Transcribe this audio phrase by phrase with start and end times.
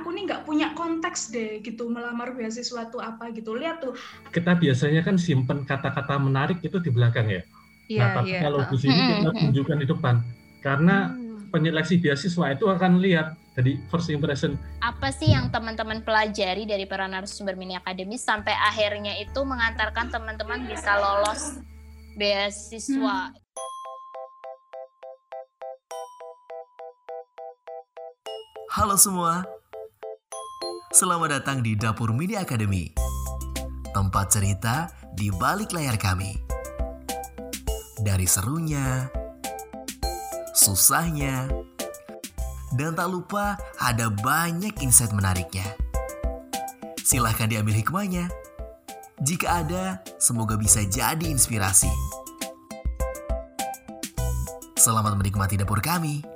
[0.00, 3.56] aku nih nggak punya konteks deh gitu melamar beasiswa tuh apa gitu.
[3.56, 3.94] Lihat tuh.
[4.28, 7.42] Kita biasanya kan simpen kata-kata menarik itu di belakang ya.
[7.86, 8.40] Iya, nah, tapi iya.
[8.42, 9.40] kalau di sini kita Hmm.
[9.50, 10.14] tunjukkan di depan.
[10.60, 11.46] Karena Hmm.
[11.54, 17.08] penyeleksi beasiswa itu akan lihat dari first impression Apa sih yang teman-teman pelajari dari para
[17.08, 21.56] narasumber mini akademi sampai akhirnya itu mengantarkan teman-teman bisa lolos
[22.18, 23.32] beasiswa?
[28.76, 29.46] Halo semua.
[30.96, 32.88] Selamat datang di Dapur Mini Academy.
[33.92, 36.32] Tempat cerita di balik layar kami.
[38.00, 39.04] Dari serunya,
[40.56, 41.52] susahnya,
[42.80, 45.68] dan tak lupa ada banyak insight menariknya.
[47.04, 48.32] Silahkan diambil hikmahnya.
[49.20, 51.92] Jika ada, semoga bisa jadi inspirasi.
[54.80, 56.35] Selamat menikmati dapur kami.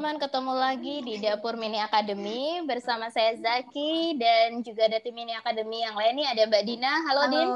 [0.00, 5.36] Teman-teman, ketemu lagi di Dapur Mini Academy bersama saya Zaki dan juga ada tim Mini
[5.36, 6.92] Academy yang lain nih ada Mbak Dina.
[7.04, 7.48] Halo, Din.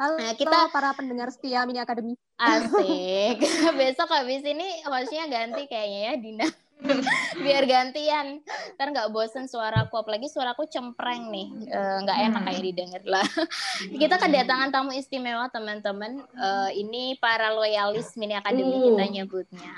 [0.00, 2.16] Halo Nah, kita- para pendengar setia Mini Academy.
[2.40, 3.36] Asik.
[3.84, 6.48] Besok habis ini hostnya ganti kayaknya ya Dina.
[7.44, 8.40] Biar gantian.
[8.76, 9.96] Ntar nggak bosen suaraku.
[9.96, 11.48] Apalagi suaraku cempreng nih.
[11.66, 13.26] Eh, Nggak enak kayak didengar lah.
[14.00, 16.22] Kita kedatangan tamu istimewa teman-teman.
[16.22, 18.94] Eh, ini para loyalis Mini Academy Uh.
[18.94, 19.72] kita nyebutnya.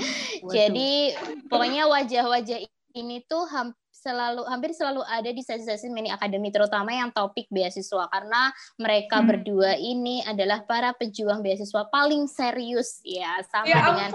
[0.56, 2.58] Jadi pokoknya wajah-wajah
[2.94, 8.06] ini tuh ham- selalu hampir selalu ada di sesi-sesi mini akademi terutama yang topik beasiswa
[8.06, 9.26] karena mereka Hmm.
[9.26, 14.10] berdua ini adalah para pejuang beasiswa paling serius ya sama Ya dengan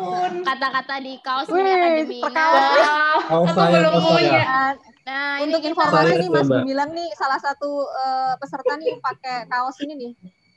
[0.48, 2.20] kata-kata di kaos Wih, mini akademi.
[2.24, 4.32] Nah, Oh, aku belum punya.
[4.32, 6.62] Dan nah untuk informasi nih Mas Mbak.
[6.62, 10.12] Gumilang nih salah satu eh, peserta nih pakai kaos ini nih.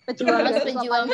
[0.04, 1.08] Pejuang pejuang.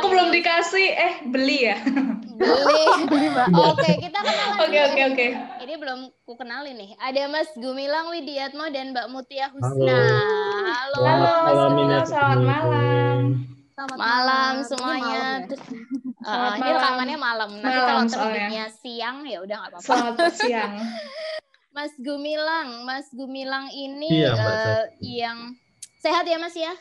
[0.00, 1.76] Aku belum dikasih, eh beli ya.
[1.84, 2.82] beli.
[3.12, 3.46] Beli, Mbak.
[3.52, 5.26] Oke, kita kenalan Oke oke oke.
[5.66, 6.90] Ini belum ku kenalin nih.
[6.96, 9.92] Ada Mas Gumilang Widiatmo dan Mbak Mutia Husna.
[10.64, 10.98] Halo.
[11.04, 12.06] Halo, Halo, Mas malam, Gumilang.
[12.08, 13.18] Selamat malam.
[13.78, 15.04] Selamat malam Ini semuanya.
[15.04, 15.56] malam ya.
[16.18, 16.76] Uh, Selamat ini malam.
[16.80, 17.50] rekamannya malam.
[17.60, 19.84] Nanti Malam kalau terbitnya siang ya udah nggak apa-apa.
[19.84, 20.72] Selamat siang.
[21.76, 25.54] Mas Gumilang, Mas Gumilang ini Iya, uh, yang
[26.02, 26.74] sehat ya Mas ya.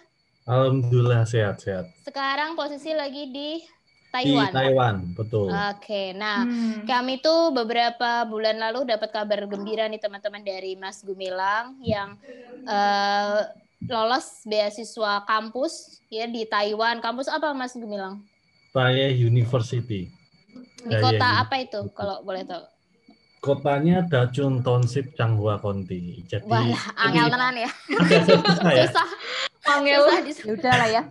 [0.47, 1.91] Alhamdulillah sehat-sehat.
[2.01, 3.59] Sekarang posisi lagi di
[4.07, 4.49] Di Taiwan.
[4.49, 5.51] Taiwan, betul.
[5.51, 6.87] Oke, nah Hmm.
[6.87, 12.15] kami tuh beberapa bulan lalu dapat kabar gembira nih teman-teman dari Mas Gumilang yang
[12.63, 13.43] uh,
[13.83, 17.03] lolos beasiswa kampus ya di Taiwan.
[17.03, 18.23] Kampus apa Mas Gumilang?
[18.71, 20.07] Saya University.
[20.79, 22.63] Di Daya kota Uni- apa itu kalau boleh tahu?
[23.37, 26.25] Kotanya Dachun Township, Changhua County.
[26.25, 27.69] Jadi Walah, angel tenan ya.
[28.25, 28.85] susah ya.
[28.89, 29.07] Susah.
[29.69, 30.01] Angel.
[30.01, 31.03] Susah di Ya udah lah ya.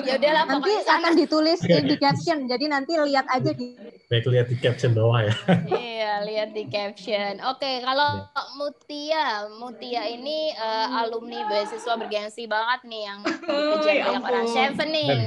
[0.00, 0.96] Ya udahlah Nanti pokoknya sana.
[0.98, 2.38] akan ditulis di, di caption.
[2.44, 5.34] Jadi nanti lihat aja di Baik lihat di caption bawah ya.
[5.66, 7.42] Iya, lihat di caption.
[7.44, 8.42] Oke, kalau Iya.
[8.54, 13.18] Mutia, Mutia ini eh, alumni beasiswa bergengsi banget nih yang
[13.50, 14.40] Oh, dikejar ya banyak orang.
[14.40, 14.54] ampun.
[14.54, 15.18] Chevening.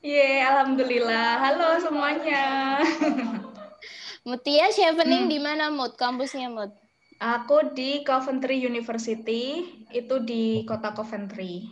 [0.00, 1.28] Ye, alhamdulillah.
[1.38, 2.44] Halo semuanya.
[4.26, 5.30] Mutia Chevening Hmm.
[5.30, 5.94] di mana Mut?
[5.94, 6.72] Kampusnya Mut?
[7.16, 11.62] Aku di Coventry University, itu di kota Coventry.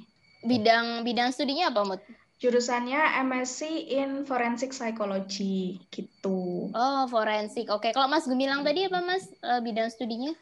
[0.42, 2.02] Bidang bidang studinya apa Mut?
[2.42, 6.74] Jurusannya MSc in Forensic Psychology gitu.
[6.74, 7.70] Oh, forensik.
[7.70, 10.34] Oke, kalau Mas Gumilang tadi apa Mas eh, bidang studinya?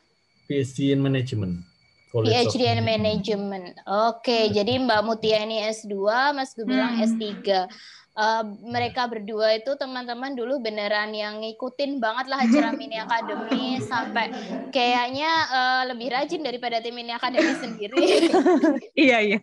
[0.49, 1.61] PhD in Management.
[2.09, 3.77] College PhD in Management.
[3.85, 5.93] Oke, jadi Mbak Mutia ini S2,
[6.33, 7.05] Mas Gumilang Hmm.
[7.05, 7.69] S3.
[8.11, 14.33] Eh, mereka berdua itu teman-teman dulu beneran yang ngikutin banget lah acara Mini Academy sampai
[14.73, 18.01] kayaknya eh, lebih rajin daripada tim Mini Academy sendiri.
[18.97, 19.39] Iya, iya.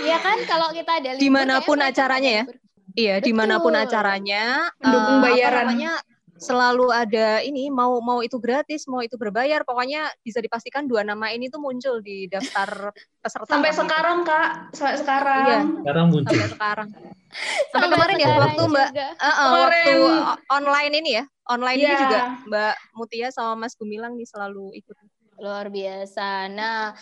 [0.00, 2.44] Iya kan kalau kita ada libur, Di mana pun acaranya ya?
[2.44, 2.56] libur.
[2.94, 3.84] Iya, di mana pun Betul.
[3.84, 4.44] acaranya.
[4.78, 5.64] Mendukung eh, apa bayaran.
[5.66, 5.92] namanya,
[6.36, 11.30] selalu ada ini mau mau itu gratis mau itu berbayar pokoknya bisa dipastikan dua nama
[11.30, 12.90] ini tuh muncul di daftar
[13.22, 13.82] peserta Sampai gitu.
[13.82, 14.48] sekarang, Kak.
[14.70, 15.42] Sampai sekarang.
[15.42, 15.58] Iya.
[15.82, 16.30] Sekarang muncul.
[16.30, 16.88] sampai sekarang
[17.74, 19.06] sampai Sampai kemarin ya waktu mbak juga.
[19.10, 19.96] Eh, eh, waktu Kemarin.
[20.22, 21.98] o- online ini ya online ini Iya.
[21.98, 24.94] juga mbak Mutia sama Mas Gumilang nih selalu ikut
[25.36, 26.46] Luar biasa.
[26.48, 26.94] Nah,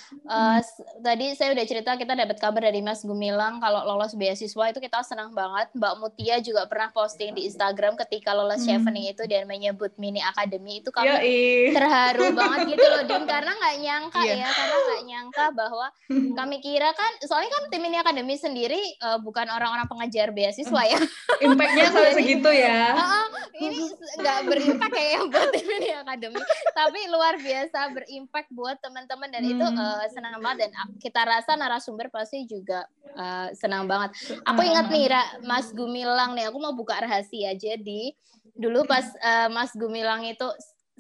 [0.57, 4.79] s- tadi saya udah cerita kita dapat kabar dari Mas Gumilang kalau lolos beasiswa itu
[4.79, 5.69] kita senang banget.
[5.73, 8.81] Mbak Mutia juga pernah posting di Instagram ketika lolos Hmm.
[8.81, 11.41] chevening itu dan menyebut mini academy itu kami Yoi.
[11.71, 14.35] terharu banget gitu loh Din karena nggak nyangka Iya.
[14.35, 15.87] ya karena nggak nyangka bahwa
[16.33, 20.99] kami kira kan soalnya kan tim mini academy sendiri eh, bukan orang-orang pengajar beasiswa ya
[21.45, 22.95] Impact-nya sampai segitu ya.
[22.95, 23.25] Heeh,
[23.61, 23.79] ini
[24.15, 26.41] nggak berimpact kayak yang buat ini akademi
[26.73, 27.91] tapi luar biasa
[28.23, 29.75] berimpact buat teman-teman dan itu Hmm.
[29.75, 30.71] eh, senang banget dan
[31.03, 32.87] kita rasa narasumber pasti juga
[33.19, 34.15] eh, senang banget.
[34.47, 37.53] Aku ingat nih Ra, Mas Gumilang nih aku mau buka rahasia.
[37.59, 38.15] Jadi
[38.55, 40.47] dulu pas eh, Mas Gumilang itu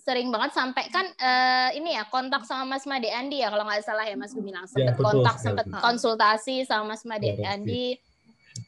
[0.02, 3.86] sering banget sampai kan eh, ini ya kontak sama Mas Made Andi ya kalau nggak
[3.86, 4.66] salah ya Mas Gumilang.
[4.66, 7.86] Sempet betul kontak sempet konsultasi sama Mas Made Betul, Andi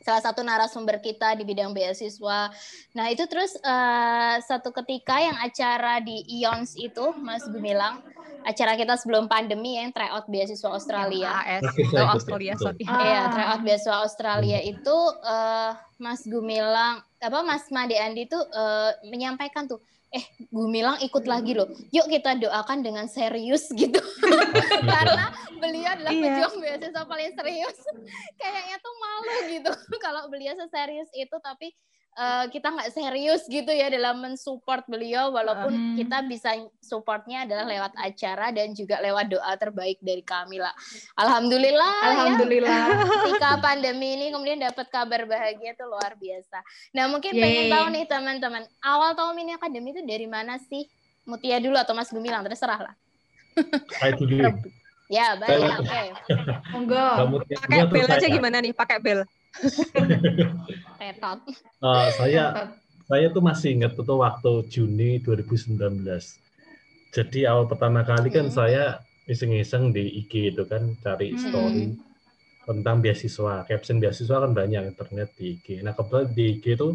[0.00, 2.48] salah satu narasumber kita di bidang beasiswa.
[2.96, 8.00] Nah itu terus eh, satu ketika yang acara di IONS itu Mas Gumilang
[8.44, 11.32] acara kita sebelum pandemi ya, yang tryout beasiswa Australia.
[11.42, 11.64] AS
[11.96, 13.00] oh, Australia sorry Ah.
[13.00, 19.64] Iya, tryout beasiswa Australia itu eh, Mas Gumilang apa Mas Made Andi itu eh, menyampaikan
[19.64, 21.66] tuh eh Gumilang ikut lagi loh.
[21.90, 23.98] Yuk kita doakan dengan serius gitu.
[24.84, 26.22] Karena beliau adalah Iya.
[26.22, 27.78] pejuang beasiswa paling serius.
[28.40, 29.72] Kayaknya tuh malu gitu
[30.04, 31.74] kalau beliau seserius itu tapi
[32.14, 35.94] eh, kita nggak serius gitu ya dalam mensupport beliau walaupun Hmm.
[35.94, 40.70] kita bisa supportnya adalah lewat acara dan juga lewat doa terbaik dari kami lah.
[41.14, 42.82] Alhamdulillah ya Alhamdulillah.
[43.24, 46.58] ketika pandemi ini kemudian dapat kabar bahagia itu luar biasa.
[46.92, 47.72] Nah mungkin pengen Yeay.
[47.72, 50.86] tahu nih teman-teman awal tahun ini akademi itu dari mana sih?
[51.24, 52.94] Mutia dulu atau Mas Gumilang terserah lah.
[53.92, 54.38] Saya dulu.
[55.04, 56.00] Ya baik oke.
[56.72, 57.06] Monggo.
[57.60, 59.20] Pakai bel aja gimana nih pakai bel
[61.00, 61.38] Tetot.
[61.84, 62.44] Eh, saya
[63.04, 66.40] saya tuh masih ingat itu waktu Juni 2019.
[67.14, 68.54] Jadi awal pertama kali kan Hmm.
[68.54, 68.84] saya
[69.30, 71.40] iseng-iseng di IG itu kan cari Hmm.
[71.40, 71.86] story
[72.64, 73.64] tentang beasiswa.
[73.68, 75.66] Caption beasiswa kan banyak internet di IG.
[75.84, 76.88] Nah kebetulan di IG itu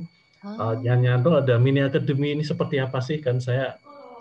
[0.44, 3.78] uh, yang nyantol ada mini akademi ini seperti apa sih kan saya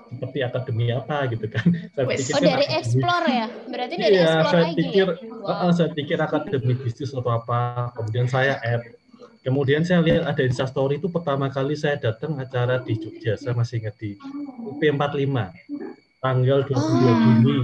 [0.08, 1.64] seperti akademi apa gitu kan.
[1.92, 2.18] Saya Wes.
[2.22, 3.46] pikir Oh dari akademi- explore ya?
[3.64, 5.16] Berarti dari Iya, explore saya lagi pikir, ya?
[5.38, 5.60] Wow.
[5.60, 7.60] uh, saya pikir akademi bisnis atau apa.
[7.92, 8.82] Kemudian saya add.
[9.38, 13.32] Kemudian saya lihat ada Instastory itu pertama kali saya datang acara di Jogja.
[13.34, 14.18] Saya masih ingat di
[14.66, 15.36] UP45
[16.18, 17.16] tanggal 22 Oh.
[17.38, 17.58] Juni.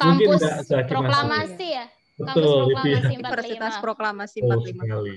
[0.00, 0.40] Mungkin Kampus
[0.86, 1.84] proklamasi ya?
[2.18, 2.74] Kampus Betul, ya.
[2.74, 3.80] proklamasi Universitas 45.
[3.80, 5.14] Proklamasi Betul 45 sekali.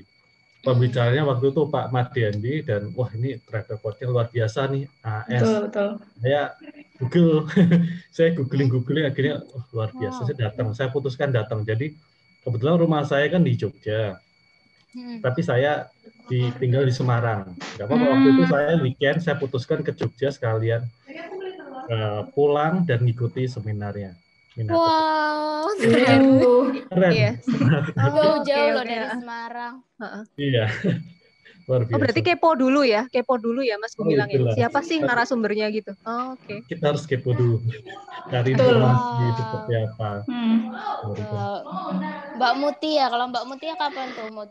[0.64, 5.44] Pembicaranya waktu itu Pak Madiandi dan wah ini track recordnya luar biasa nih AS.
[5.44, 5.90] Betul, betul.
[6.24, 6.42] Saya
[7.04, 7.36] Google,
[8.16, 10.24] saya googling googling akhirnya oh, luar biasa.
[10.24, 10.28] Wow.
[10.32, 11.68] Saya datang, saya putuskan datang.
[11.68, 11.92] Jadi
[12.48, 14.24] kebetulan rumah saya kan di Jogja,
[14.94, 15.26] Hmm.
[15.26, 15.90] tapi saya
[16.30, 17.58] di, tinggal di Semarang.
[17.82, 20.86] Gak apa-apa waktu itu saya weekend saya putuskan ke Jogja sekalian
[21.90, 24.14] eh, pulang dan ngikuti seminarnya.
[24.54, 26.62] Seminar Wow, Aduh.
[26.94, 27.10] keren.
[27.10, 27.32] Iya.
[27.98, 29.74] jauh Oke, jauh loh dari Semarang.
[30.38, 30.66] Iya.
[31.66, 31.96] Luar biasa.
[31.96, 34.30] Oh berarti kepo dulu ya, kepo dulu ya Mas Oh, ya.
[34.30, 34.54] itulah.
[34.54, 35.98] Siapa sih narasumbernya gitu?
[36.06, 36.62] Oh, Oke.
[36.70, 37.66] kita harus kepo dulu
[38.30, 38.78] dari Betul.
[38.78, 39.38] informasi Wow.
[39.42, 40.10] seperti apa.
[40.30, 40.60] Hmm.
[41.04, 41.60] Eh,
[42.38, 44.50] Mbak Mutia, kalau Mbak Mutia kapan tuh Mut?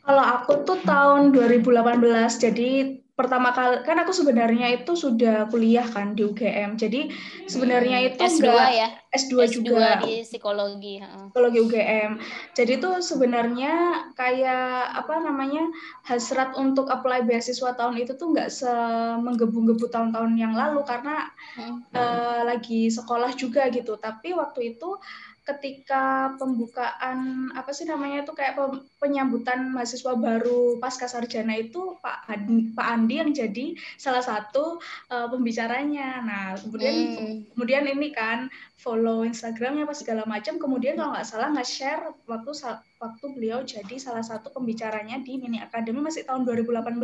[0.00, 2.70] Kalau aku tuh tahun 2018, jadi
[3.12, 6.80] pertama kali kan aku sebenarnya itu sudah kuliah kan di UGM.
[6.80, 7.12] Jadi
[7.44, 8.88] sebenarnya itu S2 enggak ya?
[9.12, 10.94] S2, S2 juga di psikologi.
[11.04, 11.28] heeh.
[11.28, 12.10] psikologi UGM.
[12.56, 13.72] Jadi itu sebenarnya
[14.16, 15.68] kayak apa namanya
[16.08, 21.28] hasrat untuk apply beasiswa tahun itu tuh nggak semenggebu-gebu tahun-tahun yang lalu karena
[21.60, 21.82] Hmm.
[21.92, 24.00] eh, lagi sekolah juga gitu.
[24.00, 24.96] Tapi waktu itu
[25.50, 28.58] ketika pembukaan apa sih namanya itu kayak
[29.02, 33.66] penyambutan mahasiswa baru pasca sarjana itu Pak Andi, Pak Andi yang jadi
[33.98, 34.78] salah satu
[35.10, 36.22] eh, pembicaranya.
[36.22, 37.36] Nah kemudian Hmm.
[37.54, 40.56] kemudian ini kan follow Instagramnya apa segala macam.
[40.56, 45.56] Kemudian kalau nggak salah nge-share waktu sa- waktu beliau jadi salah satu pembicaranya di Mini
[45.56, 47.00] Academy masih tahun 2018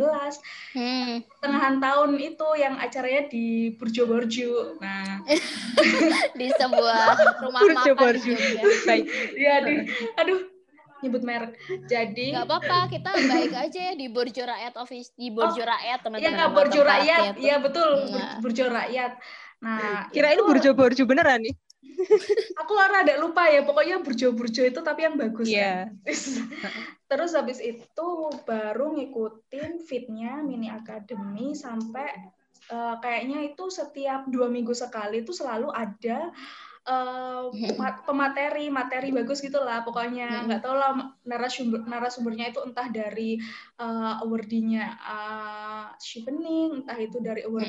[0.71, 1.25] Hmm.
[1.41, 4.77] tengahan tahun itu yang acaranya di Burjo Borju.
[4.77, 5.25] Nah,
[6.39, 7.05] Di sebuah
[7.41, 8.31] rumah Burjo makan di Borju.
[8.31, 8.61] Jogja.
[8.85, 9.05] Baik.
[9.35, 9.73] ya di,
[10.15, 10.39] aduh
[10.97, 11.53] nyebut merek.
[11.83, 16.25] Jadi Gak apa-apa, kita baik aja ya di Borjo Rakyat Office, di Borjo Rakyat teman-teman.
[16.25, 17.41] ya nama Burjo Rakyat, tuh.
[17.43, 18.37] ya betul Nah.
[18.37, 19.11] Burjo Rakyat.
[19.57, 21.57] Nah, Kirain itu burjo-burjo beneran nih.
[22.61, 25.91] aku rada lupa ya, pokoknya burjo-burjo itu tapi yang bagus Iya.
[25.91, 26.03] kan.
[27.09, 28.07] Terus habis itu
[28.43, 32.09] baru ngikutin fitnya Mini Academy sampai
[32.67, 36.35] eh, kayaknya itu setiap dua minggu sekali itu selalu ada
[37.75, 40.95] ma- pemateri materi bagus gitulah pokoknya nggak tahu lah
[41.27, 43.35] narasumber narasumbernya itu entah dari
[43.75, 47.67] eh, awardee-nya eh, Chevening, entah itu dari award.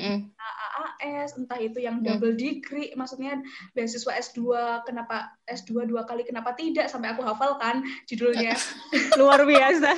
[0.99, 2.05] AAS, entah itu yang Hmm.
[2.05, 3.39] double degree, maksudnya
[3.71, 4.39] beasiswa S2
[4.83, 8.53] kenapa S2 dua kali kenapa tidak sampai aku hafal kan judulnya.
[9.19, 9.95] Luar biasa.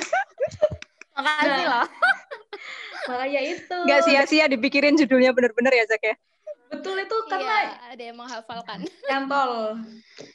[1.12, 1.86] Makasih loh.
[3.10, 3.76] Makanya itu.
[3.82, 6.14] Nggak sia-sia dipikirin judulnya bener-bener ya Zak ya.
[6.72, 8.78] Betul itu karena Iya, ada yang menghafalkan.
[9.04, 9.52] nyantol.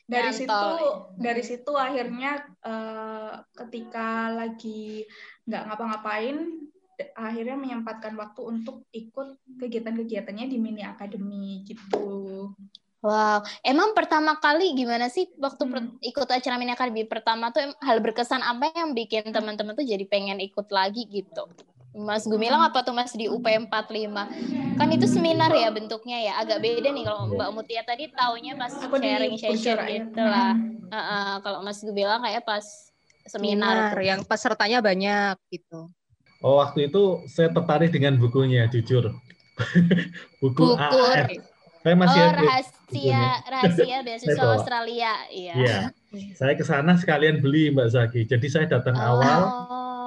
[0.05, 0.91] Dari Nyantol, situ iya.
[1.17, 2.31] dari situ akhirnya
[2.61, 5.07] eh, ketika lagi
[5.43, 6.37] nggak ngapa-ngapain
[7.13, 12.49] akhirnya menyempatkan waktu untuk ikut kegiatan-kegiatannya di mini academy gitu.
[12.97, 16.01] Wow, emang pertama kali gimana sih waktu Hmm.
[16.01, 20.41] ikut acara mini academy pertama tuh hal berkesan apa yang bikin teman-teman tuh jadi pengen
[20.41, 21.45] ikut lagi gitu?
[21.93, 24.25] Mas Gumilang apa tuh Mas di UP 45?
[24.77, 28.69] Kan itu seminar ya bentuknya ya, agak beda nih kalau Mbak Mutia tadi taunya pas
[28.69, 30.01] Aku sharing session Purjora ya.
[30.01, 30.53] gitu lah.
[30.93, 32.65] Heeh, kalau Mas Gumilang kayak pas
[33.25, 33.93] seminar.
[33.93, 35.89] Seminar yang pesertanya banyak gitu.
[36.41, 39.09] Oh, waktu itu saya tertarik dengan bukunya, jujur.
[40.41, 41.33] Buku, Buku AAF.
[41.81, 44.43] Saya masih oh rahasia rahasia beasiswa.
[44.43, 45.53] Australia, iya.
[45.55, 45.77] Iya.
[46.35, 48.21] Saya ke sana sekalian beli Mbak Zaki.
[48.27, 49.39] Jadi saya datang awal,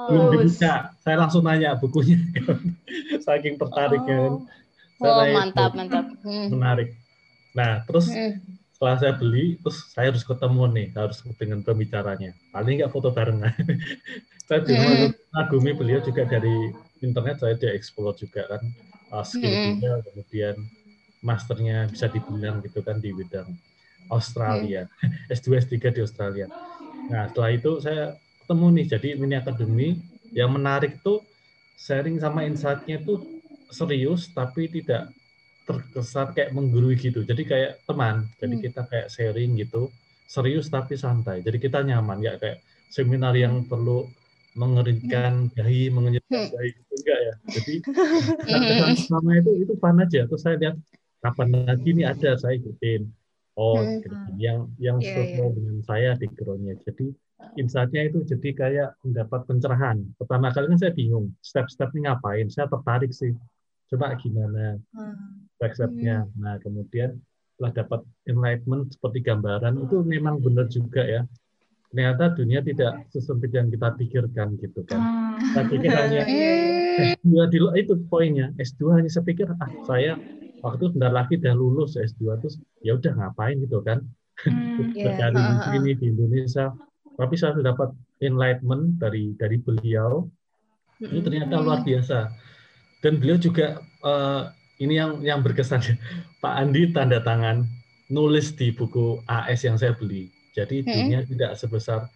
[0.07, 0.93] belum Oh, dibuka.
[1.01, 2.21] Saya langsung nanya bukunya.
[3.27, 4.17] Saking tertariknya.
[4.29, 4.33] kan.
[5.01, 6.05] Saya oh mantap mantap.
[6.21, 6.47] Hmm.
[6.53, 6.95] Menarik.
[7.57, 8.37] Nah, terus Hmm.
[8.81, 12.33] Setelah saya beli, terus saya harus ketemu nih, harus dengan pembicaranya.
[12.49, 13.45] Paling nggak foto bareng.
[14.49, 18.61] saya juga mengagumi beliau juga dari internet, saya dia explore juga kan
[19.13, 20.57] uh, skill beliau, kemudian
[21.21, 23.53] masternya bisa dibilang gitu kan di bidang
[24.09, 24.89] Australia,
[25.29, 26.49] S2 S3 di Australia.
[27.05, 30.01] Nah setelah itu saya ketemu nih, jadi mini academy
[30.33, 31.21] yang menarik tuh
[31.77, 33.21] sharing sama insight-nya tuh
[33.69, 35.13] serius tapi tidak
[35.67, 37.21] terkesan kayak menggurui gitu.
[37.23, 38.63] Jadi kayak teman, jadi Hmm.
[38.65, 39.87] kita kayak sharing gitu,
[40.27, 41.41] serius tapi santai.
[41.45, 42.59] Jadi kita nyaman, ya kayak
[42.91, 44.09] seminar yang perlu
[44.57, 46.51] mengerikan dahi, mengenyitkan Hmm.
[46.51, 47.33] dahi gitu enggak ya.
[47.55, 47.73] Jadi
[48.51, 48.95] Hmm.
[48.99, 50.19] pertama itu itu fun aja.
[50.27, 50.75] Terus saya lihat
[51.23, 53.07] kapan lagi ini ada saya ikutin.
[53.55, 53.99] Oh, Hmm.
[53.99, 54.15] gitu.
[54.39, 56.75] yang yang Iya, sesuai dengan saya background-nya.
[56.87, 57.11] Jadi
[57.59, 59.97] insight-nya itu jadi kayak mendapat pencerahan.
[60.15, 62.47] Pertama kali kan saya bingung, step-step ini ngapain?
[62.47, 63.35] Saya tertarik sih.
[63.91, 64.79] Coba gimana
[65.61, 66.25] step-stepnya.
[66.41, 67.21] Nah, kemudian
[67.53, 71.21] setelah dapat enlightenment seperti gambaran itu memang benar juga ya.
[71.93, 74.97] Ternyata dunia tidak sesempit yang kita pikirkan gitu kan.
[75.37, 75.53] Hmm.
[75.53, 76.21] Saya pikir hanya
[76.91, 77.15] Hmm.
[77.23, 78.51] S2 di itu poinnya.
[78.59, 80.19] S2 hanya saya pikir ah saya
[80.59, 84.03] waktu bentar lagi udah lulus S2 terus ya udah ngapain gitu kan.
[84.43, 84.91] Hmm.
[84.97, 86.65] Iya, Bercari di heeh, sini di Indonesia.
[87.15, 87.89] Tapi saya sudah dapat
[88.19, 90.25] enlightenment dari dari beliau
[90.99, 92.27] ini ternyata luar biasa.
[92.99, 94.43] Dan beliau juga eh,
[94.81, 95.79] ini yang yang berkesan
[96.43, 97.63] Pak Andi tanda tangan
[98.09, 100.27] nulis di buku AS yang saya beli.
[100.51, 102.09] Jadi dunia tidak sebesar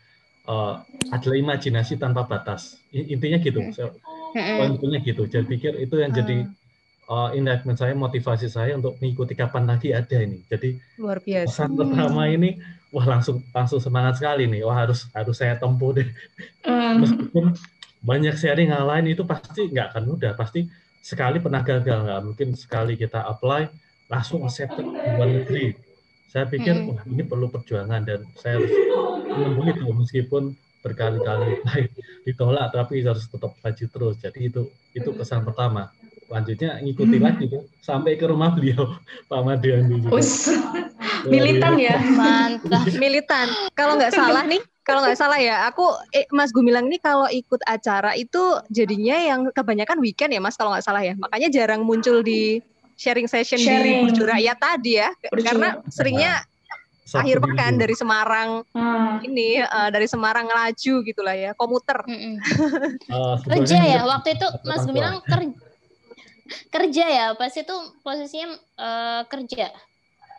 [0.44, 0.74] eh,
[1.10, 2.82] adalah imajinasi tanpa batas.
[2.92, 3.62] Intinya gitu.
[3.72, 3.94] Saya-
[4.36, 4.76] Hmm.
[4.76, 5.24] Poinnya gitu.
[5.32, 6.44] Jadi pikir itu yang jadi
[7.08, 10.44] uh, enlightenment saya, motivasi saya untuk mengikuti kapan lagi ada ini.
[10.52, 11.48] Jadi Luar biasa.
[11.48, 12.60] pesan pertama ini,
[12.92, 14.68] wah langsung langsung semangat sekali nih.
[14.68, 16.12] Wah harus harus saya tempuh deh.
[16.68, 17.00] Hmm.
[17.00, 17.56] Meskipun
[18.04, 20.36] banyak sharing hal lain itu pasti nggak akan mudah.
[20.36, 20.68] Pasti
[21.06, 23.70] sekali pernah gagal nggak mungkin sekali kita apply
[24.10, 25.78] langsung accepted di luar negeri.
[26.26, 26.90] Saya pikir Mm-mm.
[26.98, 28.74] wah ini perlu perjuangan dan saya harus
[29.30, 30.44] menempuh itu meskipun
[30.82, 31.62] berkali-kali
[32.26, 34.16] ditolak tapi harus tetap maju terus.
[34.18, 35.94] Jadi itu itu kesan pertama.
[36.26, 37.26] Lanjutnya ngikuti Hmm.
[37.30, 38.98] lagi tuh sampai ke rumah beliau
[39.30, 40.18] Pak Madiandi juga.
[40.18, 40.50] Us,
[41.32, 42.02] militan ya.
[42.02, 42.90] Mantap.
[42.98, 43.48] Militan.
[43.78, 45.82] Kalau nggak salah nih, kalau nggak salah ya, aku
[46.14, 48.38] eh, Mas Gumilang ini kalau ikut acara itu
[48.70, 51.18] jadinya yang kebanyakan weekend ya Mas kalau nggak salah ya.
[51.18, 52.62] Makanya jarang muncul di
[52.94, 53.82] sharing session Sharing.
[53.82, 55.10] di Burjura ya tadi ya.
[55.26, 55.50] Burjura.
[55.50, 56.34] Karena seringnya
[57.02, 57.54] Sabtu akhir Minggu.
[57.58, 59.26] pekan dari Semarang Hmm.
[59.26, 62.06] ini eh, dari Semarang ngelaju gitulah ya, komuter.
[62.06, 62.36] Mm-mm.
[63.06, 64.88] Eh, sebetulnya Kerja ya waktu itu Mas tua.
[64.90, 65.58] Gemilang ker-
[66.70, 69.74] kerja ya pas itu posisinya eh, kerja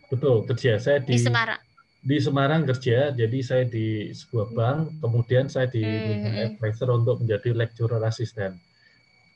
[0.07, 0.79] Betul, kerja.
[0.79, 1.59] Saya di di Semarang.
[2.07, 6.55] Di Semarang kerja, jadi saya di sebuah bank, kemudian saya di Hmm.
[6.55, 8.55] advisor untuk menjadi lecturer asisten.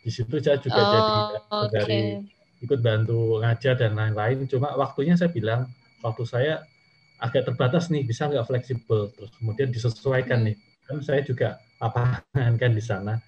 [0.07, 1.13] Di situ saya juga jadi
[1.51, 1.75] Oh, oke.
[1.75, 2.23] dari
[2.63, 4.47] ikut bantu ngajar dan lain-lain.
[4.47, 5.67] Cuma waktunya saya bilang,
[5.99, 6.55] waktu saya
[7.19, 9.11] agak terbatas nih, bisa nggak fleksibel.
[9.19, 10.55] Terus kemudian disesuaikan Hmm.
[10.55, 10.57] nih.
[10.87, 13.19] Kan saya juga lapangan kan di sana.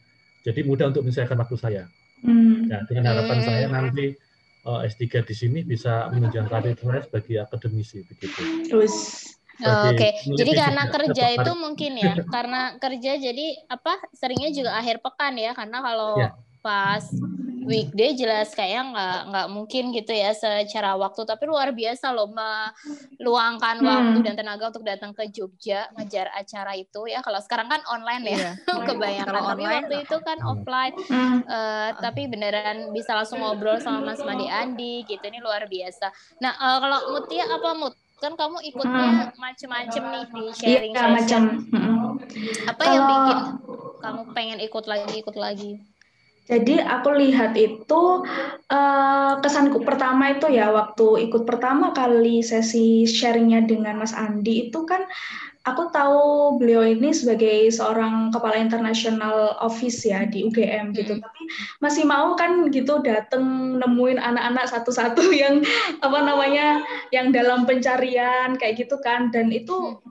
[0.46, 1.82] Jadi mudah untuk menyesuaikan waktu saya.
[2.22, 2.70] Hmm.
[2.70, 3.46] Nah, dengan harapan Hmm.
[3.50, 4.14] saya nanti
[4.62, 8.42] S3 di sini bisa menunjang karir saya sebagai akademisi begitu.
[8.70, 8.94] Terus
[9.62, 14.70] Oh, Oke, peneliti jadi karena kerja itu mungkin ya, karena kerja jadi apa seringnya juga
[14.74, 16.28] akhir pekan ya, karena kalau Ya.
[16.66, 17.04] pas
[17.62, 23.76] weekday jelas kayaknya nggak nggak mungkin gitu ya secara waktu, tapi luar biasa loh meluangkan
[23.78, 23.86] Hmm.
[23.86, 27.20] waktu dan tenaga untuk datang ke Jogja ngejar acara itu ya.
[27.20, 28.50] Kalau sekarang kan online ya, Iya.
[28.88, 29.26] kebanyakan.
[29.26, 30.50] Kalau Tapi online, waktu itu kan Hmm.
[30.52, 31.38] offline, hmm.
[31.44, 36.10] Eh, tapi beneran bisa langsung ngobrol sama Mas Madi Andi gitu ini luar biasa.
[36.38, 37.94] Nah eh, kalau Mutia apa Mut?
[38.16, 41.18] Kan kamu ikutnya macem-macem nih di sharing iya macam.
[41.18, 41.44] session.
[41.68, 42.06] hmm.
[42.64, 43.38] Apa yang Kalau- bikin
[43.98, 45.72] kamu pengen ikut lagi ikut lagi?
[46.42, 48.26] Jadi aku lihat itu
[48.66, 54.82] uh, kesanku pertama itu ya waktu ikut pertama kali sesi sharingnya dengan Mas Andi itu
[54.82, 55.06] kan
[55.62, 61.22] aku tahu beliau ini sebagai seorang kepala international office ya di UGM gitu, hmm.
[61.22, 61.42] tapi
[61.78, 65.62] masih mau kan gitu dateng nemuin anak-anak satu-satu yang
[66.02, 66.82] apa namanya
[67.14, 70.02] yang dalam pencarian kayak gitu kan, dan itu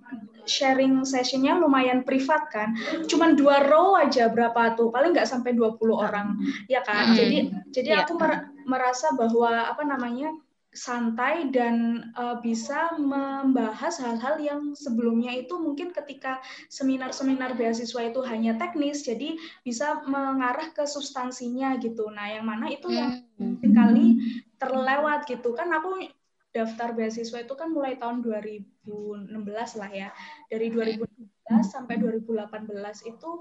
[0.46, 2.74] sharing sessionnya lumayan privat kan,
[3.10, 6.38] cuman dua row aja berapa tuh, paling nggak sampai 20 orang,
[6.70, 7.18] ya kan, hmm.
[7.18, 7.38] jadi
[7.72, 8.02] jadi yeah.
[8.06, 8.20] aku
[8.66, 10.32] merasa bahwa apa namanya
[10.72, 16.40] santai dan uh, bisa membahas hal-hal yang sebelumnya itu mungkin ketika
[16.72, 19.36] seminar-seminar beasiswa itu hanya teknis jadi
[19.68, 23.60] bisa mengarah ke substansinya gitu nah yang mana itu yang hmm.
[23.60, 24.08] sekali
[24.56, 26.08] terlewat gitu kan aku
[26.51, 29.31] daftar beasiswa itu kan mulai tahun 2016
[29.79, 30.10] lah ya.
[30.51, 31.27] Dari 2016
[31.67, 33.31] sampai 2018 itu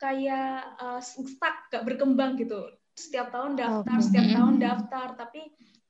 [0.00, 2.68] kayak uh, stuck gak berkembang gitu.
[2.96, 5.40] Setiap tahun daftar setiap tahun daftar tapi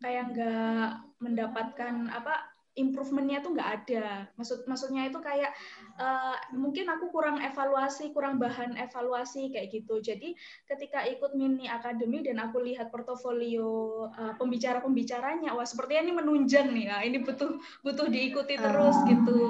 [0.01, 0.89] kayak nggak
[1.21, 4.31] mendapatkan apa improvementnya tuh nggak ada.
[4.39, 5.51] Maksud maksudnya itu kayak
[5.99, 9.99] uh, mungkin aku kurang evaluasi, kurang bahan evaluasi kayak gitu.
[9.99, 10.39] Jadi
[10.71, 16.85] ketika ikut mini akademi dan aku lihat portofolio uh, pembicara-pembicaranya, wah sepertinya ini menunjang nih
[16.87, 16.99] ya.
[17.03, 19.07] Ini butuh butuh diikuti terus uh.
[19.07, 19.41] gitu.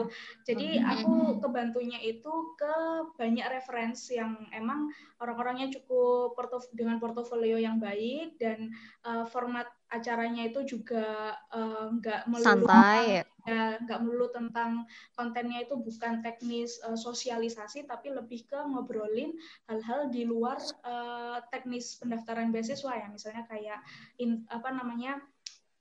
[0.48, 2.74] Jadi aku kebantunya itu ke
[3.20, 4.88] banyak referensi yang emang
[5.20, 8.72] orang-orangnya cukup portof dengan portofolio yang baik dan
[9.04, 11.34] uh, format acaranya itu juga
[11.98, 13.26] nggak uh, melulu santai.
[13.26, 14.84] ya nggak melulu tentang
[15.16, 19.34] kontennya itu bukan teknis uh, sosialisasi tapi lebih ke ngobrolin
[19.66, 23.08] hal-hal di luar uh, teknis pendaftaran beasiswa ya.
[23.10, 23.80] Misalnya kayak
[24.22, 25.18] in, apa namanya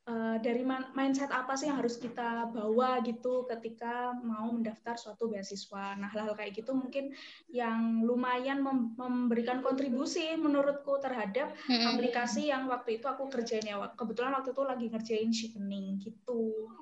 [0.10, 5.94] Eh, dari mindset apa sih yang harus kita bawa gitu ketika mau mendaftar suatu beasiswa.
[6.02, 7.14] Nah, hal-hal kayak gitu mungkin
[7.54, 11.94] yang lumayan mem memberikan kontribusi menurutku terhadap hmm.
[11.94, 13.78] aplikasi yang waktu itu aku kerjain ya.
[13.94, 16.74] Kebetulan waktu itu lagi ngerjain shippening gitu.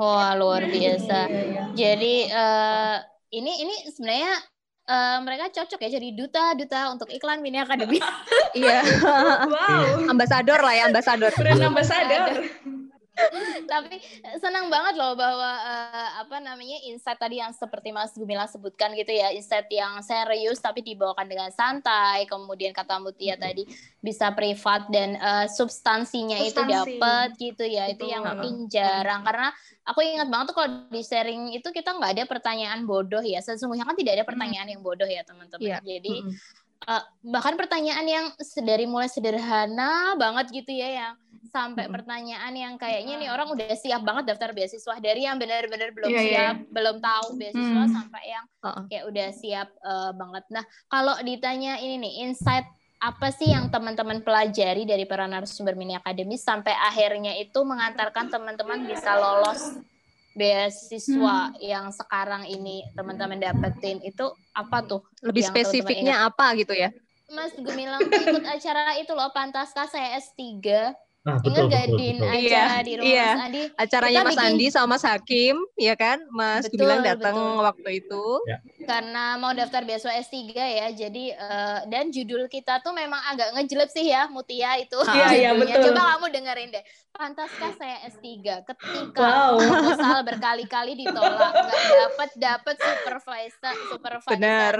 [0.00, 1.28] Wah, luar biasa.
[1.28, 1.64] Iya, iya.
[1.76, 2.96] Jadi uh,
[3.36, 4.32] ini ini sebenarnya
[4.86, 7.98] uh, mereka cocok ya jadi duta-duta untuk iklan mini akademi.
[8.58, 8.82] iya.
[9.50, 10.10] wow.
[10.10, 11.30] Ambasador lah ya, ambasador.
[11.34, 12.46] Brand ambasador.
[13.72, 13.96] Tapi
[14.38, 19.12] senang banget loh bahwa uh, apa namanya insight tadi yang seperti Mas Gumila sebutkan gitu
[19.12, 22.28] ya, insight yang serius tapi dibawakan dengan santai.
[22.28, 23.64] Kemudian kata Mutia tadi
[24.04, 26.52] bisa privat dan uh, substansinya Substansi.
[26.52, 27.88] itu dapat gitu ya.
[27.88, 27.94] Betul.
[27.96, 29.48] Itu yang mungkin jarang karena
[29.88, 33.40] aku ingat banget tuh kalau di sharing itu kita nggak ada pertanyaan bodoh ya.
[33.40, 35.64] Sesungguhnya kan tidak ada pertanyaan yang bodoh ya teman-teman.
[35.64, 35.80] Yeah.
[35.80, 36.14] Jadi
[36.84, 38.26] uh, bahkan pertanyaan yang
[38.62, 41.14] dari mulai sederhana banget gitu ya yang
[41.48, 46.10] sampai pertanyaan yang kayaknya nih orang udah siap banget daftar beasiswa dari yang benar-benar belum
[46.10, 46.30] yeah, iya.
[46.30, 46.72] siap, yeah.
[46.72, 47.94] belum tahu beasiswa hmm.
[47.94, 48.44] sampai yang
[48.90, 50.44] kayak udah siap uh, banget.
[50.50, 55.94] Nah, kalau ditanya ini nih insight apa sih yang teman-teman pelajari dari para narasumber mini
[55.94, 59.76] akademis sampai akhirnya itu mengantarkan teman-teman bisa lolos
[60.36, 61.60] beasiswa hmm.
[61.64, 65.00] yang sekarang ini teman-teman dapetin itu apa tuh?
[65.24, 66.90] Lebih spesifiknya teman -teman apa gitu ya?
[67.26, 70.62] Mas Gemilang ikut acara itu loh Pantaska saya S3
[71.26, 72.30] Nah, betul, Ingat betul, Din betul.
[72.30, 73.26] acara iya, di rumah iya.
[73.26, 73.62] Mas Andi?
[73.74, 74.46] Acaranya Mas bikin...
[74.46, 76.18] Andi sama Mas Hakim, ya kan?
[76.30, 77.36] Mas betul, bilang datang
[77.66, 78.24] waktu itu.
[78.46, 78.58] Ya.
[78.86, 83.90] Karena mau daftar beasiswa S3 ya, jadi uh, dan judul kita tuh memang agak ngejelep
[83.90, 84.94] sih ya, Mutia itu.
[85.02, 85.90] Iya, iya betul.
[85.90, 86.84] Coba kamu dengerin deh.
[87.10, 88.22] Pantaskah saya S3
[88.62, 89.56] ketika wow.
[89.56, 94.30] proposal berkali-kali ditolak, nggak dapat dapat supervisor, supervisor.
[94.36, 94.74] Benar.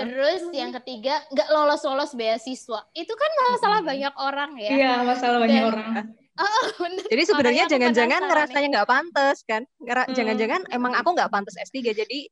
[0.00, 2.80] Terus yang ketiga nggak lolos-lolos beasiswa.
[2.96, 4.70] Itu kan masalah banyak orang ya.
[4.72, 5.81] Iya, masalah banyak orang
[6.32, 6.64] Oh,
[7.12, 9.68] Jadi sebenarnya jangan-jangan ngerasanya nggak pantas kan?
[10.16, 10.76] Jangan-jangan hmm.
[10.76, 11.92] emang aku nggak pantas S3.
[11.92, 12.24] Jadi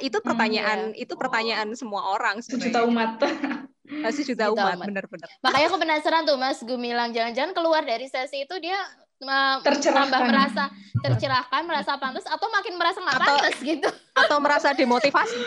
[0.00, 1.04] itu hmm, pertanyaan, hmm, iya.
[1.04, 2.40] itu pertanyaan semua orang.
[2.40, 3.20] Sejuta umat.
[3.92, 5.28] Masih juta umat, benar-benar.
[5.44, 8.78] Makanya aku penasaran tuh Mas Gumilang, jangan-jangan keluar dari sesi itu dia
[9.22, 10.66] tambah merasa
[10.98, 13.88] tercerahkan, merasa pantas, atau makin merasa nggak pantas gitu.
[14.20, 15.40] Atau merasa demotivasi.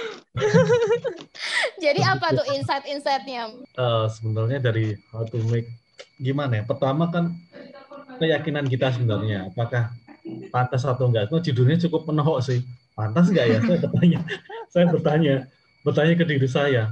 [1.83, 3.51] Jadi apa tuh insight-insightnya?
[3.77, 5.69] Uh, sebenarnya dari how to make
[6.17, 6.63] gimana ya?
[6.65, 7.35] Pertama kan
[8.19, 9.93] keyakinan kita sebenarnya apakah
[10.49, 11.29] pantas atau enggak.
[11.29, 12.59] Itu judulnya cukup menohok sih.
[12.97, 13.59] Pantas enggak ya?
[13.61, 14.19] Saya bertanya.
[14.73, 15.35] Saya bertanya.
[15.85, 16.83] Bertanya ke diri saya.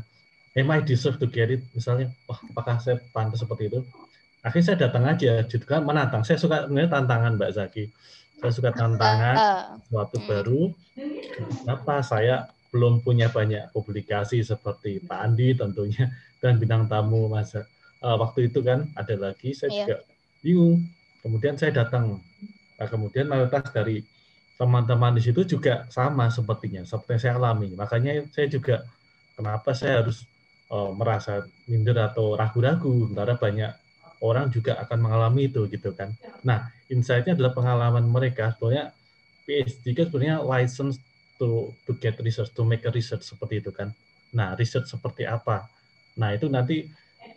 [0.54, 1.66] Am I deserve to get it?
[1.74, 3.82] Misalnya oh, apakah saya pantas seperti itu?
[4.46, 5.42] Akhirnya saya datang aja.
[5.50, 6.22] Gitu kan menantang.
[6.22, 7.90] Saya suka sebenarnya tantangan Mbak Zaki.
[8.38, 9.36] Saya suka tantangan
[9.82, 10.70] sesuatu baru.
[11.66, 17.64] Apa saya belum punya banyak publikasi seperti Pak Andi tentunya dan bintang tamu Mas uh,
[18.22, 19.58] waktu itu kan ada lagi.
[19.58, 19.78] Saya yeah.
[19.82, 19.96] juga
[20.46, 20.86] bingung
[21.24, 22.20] Kemudian saya datang.
[22.76, 24.04] Nah, kemudian mayoritas dari
[24.60, 27.70] teman-teman di situ juga sama sepertinya, seperti yang saya alami.
[27.74, 28.84] Makanya saya juga
[29.34, 30.28] kenapa saya harus
[30.70, 33.72] uh, merasa minder atau ragu-ragu, sementara banyak
[34.24, 36.16] orang juga akan mengalami itu gitu kan.
[36.48, 38.56] Nah, insight-nya adalah pengalaman mereka.
[38.56, 38.96] Sebenarnya
[39.44, 40.96] PhD kan sebenarnya license
[41.36, 43.92] to to get research, to make a research seperti itu kan.
[44.32, 45.68] Nah, research seperti apa?
[46.16, 46.88] Nah, itu nanti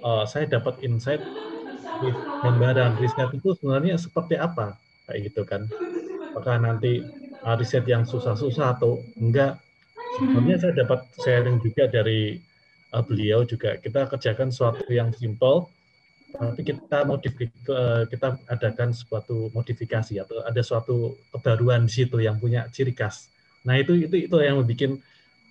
[0.04, 1.22] uh, saya dapat insight
[2.44, 4.76] gambaran riset itu sebenarnya seperti apa
[5.08, 5.66] kayak gitu kan.
[6.32, 7.00] Apakah nanti
[7.44, 9.60] uh, riset yang susah-susah atau enggak?
[10.16, 12.40] Sebenarnya saya dapat sharing juga dari
[12.92, 13.76] uh, beliau juga.
[13.80, 15.68] Kita kerjakan sesuatu yang simple
[16.36, 22.36] tapi kita modifikasi eh, kita adakan suatu modifikasi atau ada suatu kebaruan di situ yang
[22.36, 23.32] punya ciri khas.
[23.64, 25.00] Nah itu itu itu yang membuat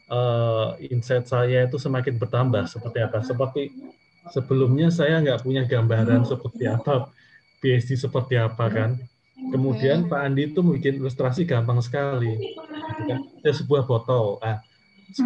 [0.08, 3.20] uh, insight saya itu semakin bertambah seperti apa.
[3.26, 3.74] Seperti
[4.34, 7.10] sebelumnya saya nggak punya gambaran seperti apa
[7.66, 9.02] PhD seperti apa kan.
[9.36, 12.56] Kemudian Pak Andi itu bikin ilustrasi gampang sekali.
[13.42, 14.40] Ada sebuah botol.
[14.40, 14.64] Nah,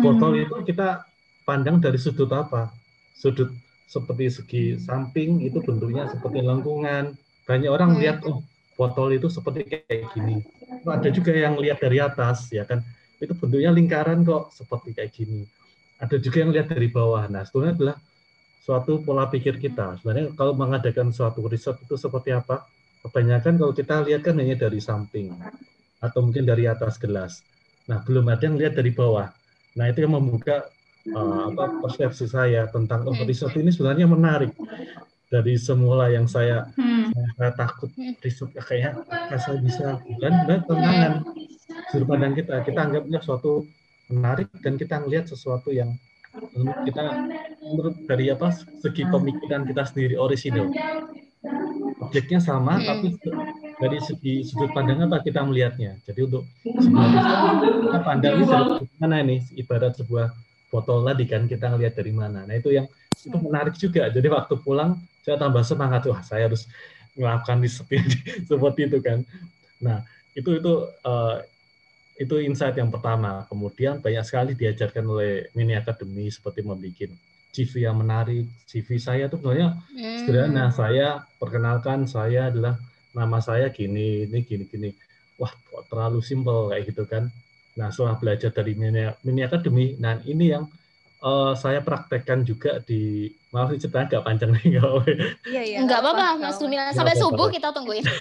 [0.02, 1.06] botol itu kita
[1.46, 2.74] pandang dari sudut apa?
[3.14, 3.54] Sudut
[3.90, 7.14] seperti segi samping itu bentuknya seperti lengkungan.
[7.46, 8.00] Banyak orang hmm.
[8.02, 8.42] lihat oh
[8.80, 10.42] botol itu seperti kayak gini.
[10.86, 12.82] Ada juga yang lihat dari atas ya kan.
[13.20, 15.46] Itu bentuknya lingkaran kok seperti kayak gini.
[16.00, 17.28] Ada juga yang lihat dari bawah.
[17.28, 17.96] Nah, sebetulnya adalah
[18.60, 19.98] suatu pola pikir kita.
[20.00, 22.68] Sebenarnya kalau mengadakan suatu riset itu seperti apa?
[23.00, 25.32] Kebanyakan kalau kita lihat kan hanya dari samping
[26.04, 27.44] atau mungkin dari atas gelas.
[27.88, 29.32] Nah, belum ada yang lihat dari bawah.
[29.80, 30.68] Nah, itu yang membuka
[31.16, 34.52] uh, apa persepsi saya tentang oh, riset ini sebenarnya menarik
[35.30, 37.14] dari semula yang saya, hmm.
[37.38, 38.94] saya takut riset ya, kayak
[39.40, 39.88] saya bisa
[40.20, 41.14] dan dan tantangan
[41.94, 43.66] sudut pandang kita kita anggapnya suatu
[44.10, 45.94] menarik dan kita melihat sesuatu yang
[46.86, 47.04] kita
[47.66, 50.70] menurut dari apa segi pemikiran kita sendiri orisinal
[52.00, 52.86] objeknya sama hmm.
[52.86, 53.08] tapi
[53.80, 57.08] dari segi sudut pandang apa kita melihatnya jadi untuk sebuah
[57.90, 60.30] kita pandang ini dari mana ini ibarat sebuah
[60.70, 62.46] botol tadi kan kita ngelihat dari mana.
[62.46, 62.86] Nah itu yang
[63.20, 64.08] itu menarik juga.
[64.08, 66.70] Jadi waktu pulang saya tambah semangat wah saya harus
[67.18, 67.90] melakukan riset
[68.50, 69.26] seperti itu kan.
[69.82, 70.06] Nah
[70.38, 71.42] itu itu uh,
[72.20, 73.48] itu insight yang pertama.
[73.48, 77.16] Kemudian banyak sekali diajarkan oleh mini academy seperti membuat
[77.56, 78.44] CV yang menarik.
[78.68, 80.20] CV saya itu sebenarnya hmm.
[80.28, 80.66] sederhana.
[80.76, 82.76] Saya perkenalkan saya adalah
[83.16, 84.92] nama saya gini, ini gini gini.
[85.40, 87.32] Wah, kok terlalu simpel kayak gitu kan.
[87.80, 90.68] Nah, setelah belajar dari mini, mini academy, nah ini yang
[91.24, 95.04] uh, saya praktekkan juga di maaf cerita agak panjang nih kalau
[95.48, 95.78] iya iya.
[95.84, 97.24] Nggak apa-apa mas Gumilang sampai apa -apa.
[97.24, 98.06] subuh kita tungguin.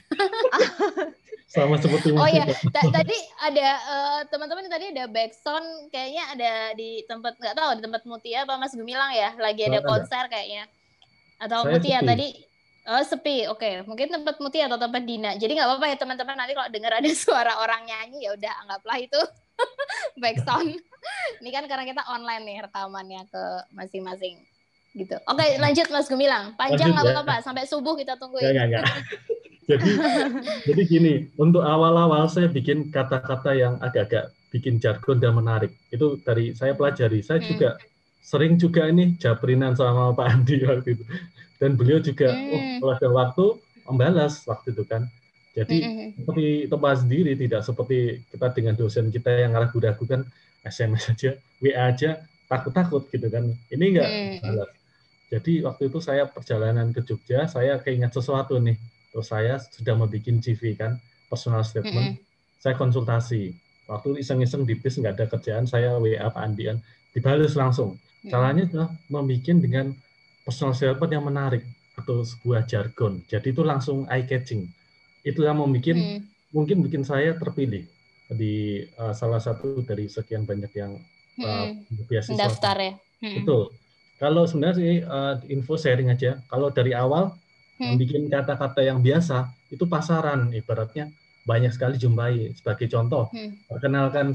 [1.48, 2.44] Sama seperti oh iya
[2.96, 8.02] tadi ada uh, teman-teman tadi ada backsound kayaknya ada di tempat nggak tahu di tempat
[8.04, 9.32] Mutia apa Mas Gumilang ya?
[9.40, 10.68] Lagi ada konser kayaknya.
[11.40, 12.08] Atau saya Mutia sepi.
[12.08, 12.28] tadi
[12.88, 13.60] Oh sepi, oke.
[13.60, 13.84] Okay.
[13.84, 15.36] Mungkin tempat Mutia atau tempat Dina.
[15.36, 16.36] Jadi nggak apa-apa ya teman-teman.
[16.40, 19.20] Nanti kalau dengar ada suara orang nyanyi ya udah anggaplah itu
[20.24, 20.72] backsound.
[21.44, 23.42] Ini kan karena kita online nih rekamannya ke
[23.76, 24.40] masing-masing
[24.96, 25.20] gitu.
[25.28, 26.56] Oke, okay, lanjut Mas Gumilang.
[26.56, 27.12] Panjang nggak ya.
[27.20, 28.56] apa-apa, sampai subuh kita tunggu ya.
[28.56, 28.88] Enggak,
[29.68, 29.90] jadi
[30.72, 35.76] jadi gini, untuk awal-awal saya bikin kata-kata yang agak-agak bikin jargon dan menarik.
[35.92, 37.20] Itu dari saya pelajari.
[37.20, 37.48] Saya hmm.
[37.52, 37.76] juga
[38.24, 41.04] sering juga ini jabrinan sama Pak Andi waktu itu.
[41.58, 42.54] Dan beliau juga, hmm.
[42.54, 43.44] oh kalau ada waktu
[43.88, 45.08] membalas waktu itu kan.
[45.56, 46.08] Jadi mm-hmm.
[46.22, 50.22] seperti tempat sendiri tidak seperti kita dengan dosen kita yang ragu-ragu kan
[50.62, 53.50] SMS aja, WA aja takut-takut gitu kan.
[53.72, 54.08] Ini enggak
[54.44, 54.76] mm-hmm.
[55.28, 58.78] Jadi waktu itu saya perjalanan ke Jogja, saya keingat sesuatu nih.
[59.12, 62.16] Terus saya sudah membuat CV kan, personal statement.
[62.16, 62.62] Mm-hmm.
[62.62, 63.52] Saya konsultasi.
[63.88, 66.78] Waktu iseng-iseng di bis nggak ada kerjaan, saya WA Pak Andi kan,
[67.12, 67.96] dibalas langsung.
[68.24, 69.86] Caranya adalah membuat dengan
[70.48, 71.60] personal statement yang menarik
[71.92, 73.20] atau sebuah jargon.
[73.28, 74.64] Jadi itu langsung eye catching
[75.20, 76.24] itu yang membuat hmm.
[76.56, 77.84] mungkin bikin saya terpilih
[78.32, 80.96] di uh, salah satu dari sekian banyak yang
[81.44, 81.76] uh,
[82.08, 82.48] beasiswa.
[82.48, 82.92] Daftar ya.
[83.20, 83.44] Hmm.
[83.44, 83.62] Betul.
[84.16, 86.40] Kalau sebenarnya sih uh, info sharing aja.
[86.48, 87.36] Kalau dari awal
[87.76, 88.00] hmm.
[88.00, 91.12] bikin kata-kata yang biasa itu pasaran ibaratnya
[91.44, 92.56] banyak sekali jumpai.
[92.56, 93.68] Sebagai contoh, hmm.
[93.68, 94.32] perkenalkan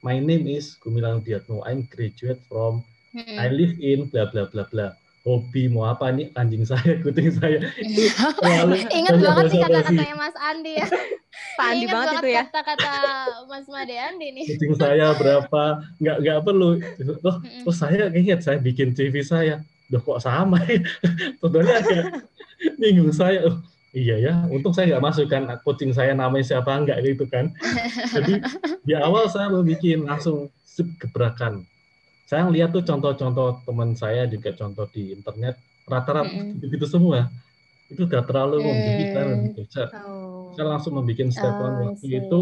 [0.00, 1.60] my name is Gumilang Diatmo.
[1.68, 2.80] I'm graduate from
[3.12, 3.36] hmm.
[3.36, 6.32] I live in bla bla bla bla hobi mau apa nih?
[6.36, 7.60] Anjing saya kucing saya.
[7.80, 10.86] Itu ingat banget sih kata-katanya Mas Andi ya.
[11.58, 12.42] Pak Andi banget, banget itu ya.
[12.48, 12.92] kata-kata
[13.48, 14.44] Mas Made Andi nih.
[14.48, 15.62] Kucing saya berapa?
[16.00, 16.70] Nggak nggak perlu.
[17.24, 17.36] Oh,
[17.68, 19.60] oh saya ingat saya bikin CV saya.
[19.90, 20.80] Udah kok sama ya?
[21.42, 22.04] Tentunya agak
[22.78, 23.50] bingung saya.
[23.50, 23.56] Oh,
[23.90, 26.70] iya ya untung saya nggak masukkan kucing saya namanya siapa?
[26.72, 27.52] Enggak gitu kan.
[28.08, 28.40] Jadi
[28.86, 30.48] di awal saya mau bikin langsung
[31.02, 31.66] gebrakan
[32.30, 35.58] saya lihat tuh contoh-contoh teman saya juga contoh di internet
[35.90, 36.62] rata-rata mm.
[36.62, 37.26] begitu semua
[37.90, 39.58] itu udah terlalu mm.
[39.58, 39.62] gitu.
[39.66, 40.54] saya, oh.
[40.54, 42.40] saya langsung membuat statement oh, waktu itu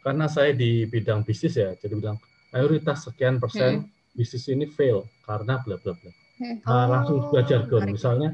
[0.00, 2.16] karena saya di bidang bisnis ya jadi bilang
[2.56, 4.16] mayoritas sekian persen mm.
[4.16, 6.62] bisnis ini fail karena bla bla bla Hmm.
[6.62, 7.82] uh, langsung Oh, buat jargon.
[7.82, 7.98] menarik.
[7.98, 8.30] Misalnya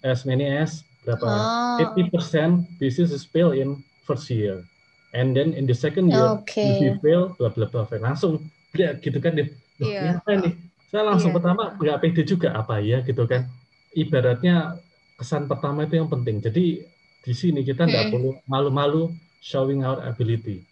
[0.00, 1.28] as many as berapa?
[1.28, 1.92] Oh.
[2.00, 4.64] 80% business is fail in first year.
[5.12, 6.56] And then in the second year, Oke.
[6.60, 7.84] if you fail, bla bla bla.
[7.84, 8.00] bla.
[8.00, 9.52] Langsung ya gitu kan deh.
[9.76, 10.00] Loh, Iya.
[10.00, 10.50] ini apa ini?
[10.86, 11.36] Saya langsung Iya.
[11.40, 13.44] pertama nggak pede juga apa ya gitu kan.
[13.92, 14.80] Ibaratnya
[15.16, 16.40] kesan pertama itu yang penting.
[16.40, 16.84] Jadi
[17.22, 18.12] di sini kita nggak Hmm.
[18.12, 19.02] perlu malu-malu
[19.40, 20.62] showing our ability.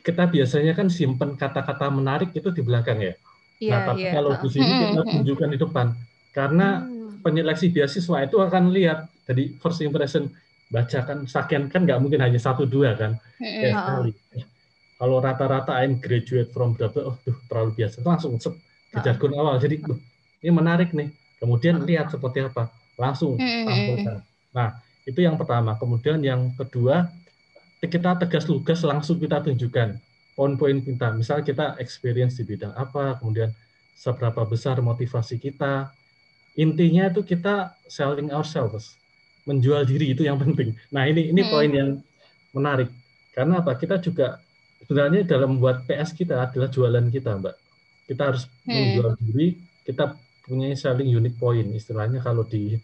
[0.00, 3.14] Kita biasanya kan simpen kata-kata menarik itu di belakang ya.
[3.56, 4.12] Iya, nah, tapi iya.
[4.12, 5.12] kalau di sini Hmm, kita hmm.
[5.16, 5.86] tunjukkan di depan.
[6.30, 7.18] Karena Hmm.
[7.24, 10.28] penyeleksi beasiswa itu akan lihat dari first impression
[10.66, 13.62] bacakan sekian kan nggak mungkin hanya satu dua kan Mm-mm.
[13.62, 14.42] ya sekali Eh,
[14.96, 18.00] kalau rata-rata I'm graduate from bla bla, oh tuh terlalu biasa.
[18.00, 18.56] Langsung sep,
[18.90, 19.60] ke jargon awal.
[19.60, 20.00] Jadi "Duh,
[20.40, 21.12] ini menarik nih.
[21.36, 21.88] Kemudian Ha-ha.
[21.88, 22.72] lihat seperti apa.
[22.96, 24.24] Langsung tampilkan
[24.56, 24.72] nah
[25.04, 25.76] itu yang pertama.
[25.76, 27.12] Kemudian yang kedua
[27.78, 30.00] kita tegas lugas langsung kita tunjukkan
[30.32, 31.12] poin-poin kita.
[31.12, 33.52] Misal kita experience di bidang apa kemudian
[33.94, 35.92] seberapa besar motivasi kita.
[36.56, 38.96] Intinya itu kita selling ourselves.
[39.44, 40.72] Menjual diri itu yang penting.
[40.88, 41.52] Nah ini ini Hmm.
[41.52, 41.90] poin yang
[42.56, 42.88] menarik.
[43.36, 43.76] Karena apa?
[43.76, 44.40] Kita juga
[44.82, 47.56] sebenarnya dalam membuat PS kita adalah jualan kita mbak.
[48.06, 48.74] Kita harus Hmm.
[48.74, 49.48] menjual diri
[49.82, 51.66] kita punya selling unique point.
[51.70, 52.76] Istilahnya kalau di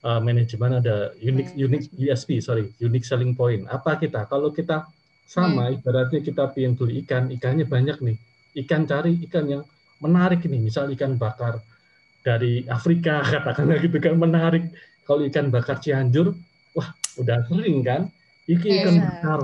[0.00, 1.64] uh, manajemen ada unique Hmm.
[1.66, 3.66] unique USP sorry unique selling point.
[3.66, 4.24] Apa kita?
[4.24, 4.88] Kalau kita
[5.24, 8.16] sama ibaratnya kita pengen beli ikan ikannya banyak nih.
[8.56, 9.62] Ikan cari ikan yang
[10.00, 11.60] menarik ini misal ikan bakar
[12.20, 14.64] dari Afrika katakanlah gitu kan menarik.
[15.04, 16.32] Kalau ikan bakar Cianjur
[16.72, 18.08] wah udah sering kan?
[18.46, 19.04] Iki ikan Iya.
[19.06, 19.40] bakar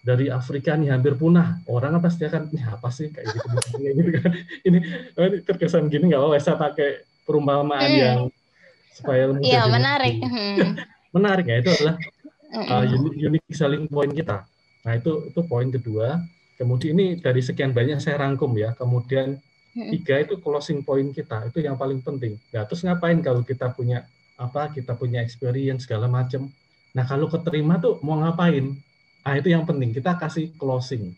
[0.00, 3.92] dari Afrika nih hampir punah orang kan pasti akan ini apa sih kayak gitu, kayak
[4.00, 4.32] gitu kan
[4.68, 4.78] ini
[5.12, 6.88] ini terkesan gini nggak apa saya pakai
[7.24, 8.00] perumpamaan Hmm.
[8.00, 8.20] yang
[8.90, 9.70] supaya Iya dimengerti.
[9.70, 10.14] menarik.
[10.24, 10.58] Hmm.
[11.16, 11.96] menarik ya itu adalah
[12.50, 12.96] uh, Mm-mm.
[12.96, 14.42] unique, unique selling point kita.
[14.82, 16.18] Nah itu itu poin kedua.
[16.56, 18.74] Kemudian ini dari sekian banyak saya rangkum ya.
[18.74, 19.38] Kemudian
[19.76, 19.90] Mm-mm.
[19.94, 22.36] tiga itu closing point kita itu yang paling penting.
[22.50, 24.04] Nah terus ngapain kalau kita punya
[24.36, 24.72] apa?
[24.72, 26.50] Kita punya experience segala macam.
[26.92, 28.74] Nah kalau keterima tuh mau ngapain?
[29.26, 31.12] Nah itu yang penting kita kasih closing,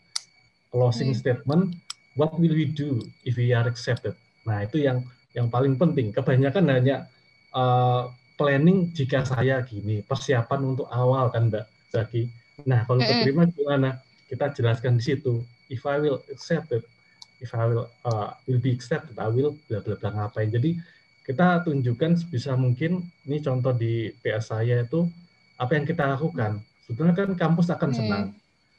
[0.69, 1.19] closing Hmm.
[1.19, 1.63] statement.
[2.13, 4.13] What will we do if we are accepted?
[4.45, 5.01] Nah itu yang
[5.33, 6.13] yang paling penting.
[6.13, 7.09] Kebanyakan hanya
[7.57, 12.29] uh, planning jika saya gini, persiapan untuk awal kan Mbak Zaki.
[12.69, 13.97] Nah, kalau keterima gimana?
[14.29, 15.41] Kita jelaskan di situ.
[15.69, 16.85] If I will accepted,
[17.41, 20.53] if I will uh, will be accepted, I will bla bla bla ngapain.
[20.53, 20.77] Jadi
[21.25, 25.09] kita tunjukkan sebisa mungkin ini contoh di PS saya itu
[25.57, 26.61] apa yang kita lakukan.
[26.83, 27.97] Sebetulnya kan kampus akan Hmm.
[27.97, 28.23] senang.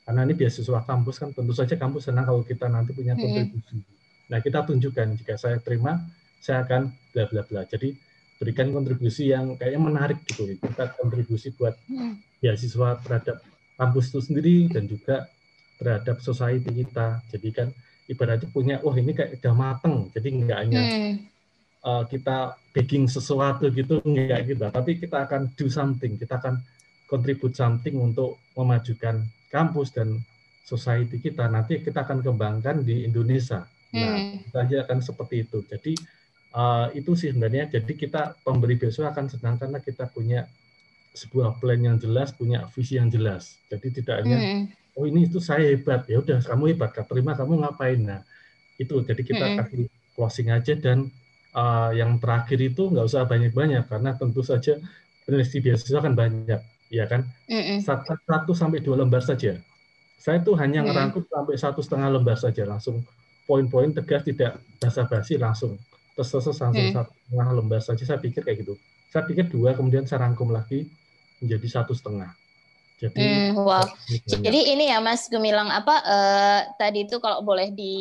[0.05, 3.25] Karena ini beasiswa kampus kan tentu saja kampus senang kalau kita nanti punya Hmm.
[3.25, 3.81] kontribusi.
[4.29, 6.01] Nah, kita tunjukkan jika saya terima,
[6.41, 7.63] saya akan bla bla bla.
[7.65, 7.97] Jadi
[8.37, 10.45] berikan kontribusi yang kayaknya menarik gitu.
[10.61, 12.21] Kita kontribusi buat Hmm.
[12.41, 13.41] beasiswa terhadap
[13.75, 15.25] kampus itu sendiri dan juga
[15.81, 17.25] terhadap society kita.
[17.33, 17.69] Jadi kan
[18.05, 20.13] ibaratnya punya, wah ini kayak udah mateng.
[20.13, 21.15] Jadi nggak hanya Hmm.
[21.81, 22.37] uh, kita
[22.73, 24.65] baking sesuatu gitu, enggak gitu.
[24.69, 26.17] Tapi kita akan do something.
[26.17, 26.61] Kita akan
[27.15, 29.23] contribute something untuk memajukan
[29.55, 30.19] kampus dan
[30.67, 31.47] society kita.
[31.47, 33.63] Nanti kita akan kembangkan di Indonesia.
[33.95, 34.43] Nah, Hmm.
[34.51, 35.63] saja akan seperti itu.
[35.71, 35.95] Jadi
[36.53, 37.71] uh, itu sih sebenarnya.
[37.71, 40.51] Jadi kita pemberi beasiswa akan senang karena kita punya
[41.15, 43.63] sebuah plan yang jelas, punya visi yang jelas.
[43.71, 44.65] Jadi tidak hanya Hmm.
[44.99, 48.23] oh ini itu saya hebat ya udah kamu hebat terima kamu ngapain nah
[48.79, 49.59] itu jadi kita Mm-mm.
[49.59, 49.83] kasih
[50.15, 51.11] closing aja dan
[51.55, 54.79] uh, yang terakhir itu nggak usah banyak-banyak karena tentu saja
[55.27, 57.29] peneliti beasiswa kan banyak ya kan?
[57.81, 59.61] Satu, sampai dua lembar saja.
[60.21, 63.05] Saya tuh hanya ngerangkum sampai satu setengah lembar saja langsung
[63.45, 65.77] poin-poin tegas tidak basa-basi langsung
[66.15, 66.95] terus terus langsung Mm.
[66.97, 68.03] satu setengah lembar saja.
[68.07, 68.75] Saya pikir kayak gitu.
[69.13, 70.89] Saya pikir dua kemudian saya rangkum lagi
[71.43, 72.33] menjadi satu setengah.
[72.95, 73.85] Jadi Hmm, wow.
[74.25, 77.95] Jadi ini ya Mas Gemilang apa eh, tadi itu kalau boleh di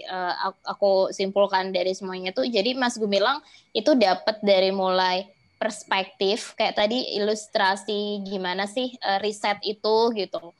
[0.00, 3.42] eh, aku, aku simpulkan dari semuanya tuh jadi Mas Gemilang
[3.74, 5.26] itu dapat dari mulai
[5.66, 10.54] perspektif kayak tadi ilustrasi gimana sih eh, riset itu gitu.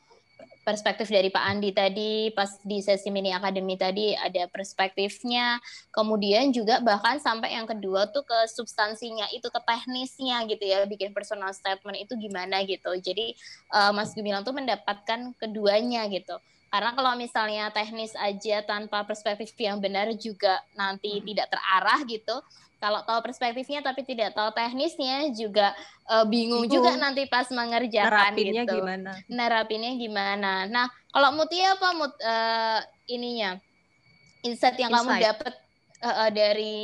[0.66, 5.62] Perspektif dari Pak Andi tadi pas di sesi mini akademi tadi ada perspektifnya,
[5.94, 11.14] kemudian juga bahkan sampai yang kedua tuh ke substansinya itu ke teknisnya gitu ya bikin
[11.14, 12.98] personal statement itu gimana gitu.
[12.98, 13.38] Jadi
[13.70, 16.34] uh, Mas Gemilang tuh mendapatkan keduanya gitu.
[16.66, 22.42] Karena kalau misalnya teknis aja tanpa perspektif yang benar juga nanti tidak terarah gitu.
[22.76, 25.72] Kalau tahu perspektifnya tapi tidak tahu teknisnya juga
[26.04, 26.84] uh, bingung Bingung.
[26.84, 28.76] juga nanti pas mengerjakan Nerapinnya gitu.
[28.76, 29.10] gimana?
[29.26, 30.52] Nerapinnya gimana.
[30.68, 33.56] Nah, kalau Mutia apa Mut uh, ininya?
[34.42, 35.24] Insight yang kamu Insight.
[35.24, 35.52] dapat
[35.98, 36.76] uh, uh, dari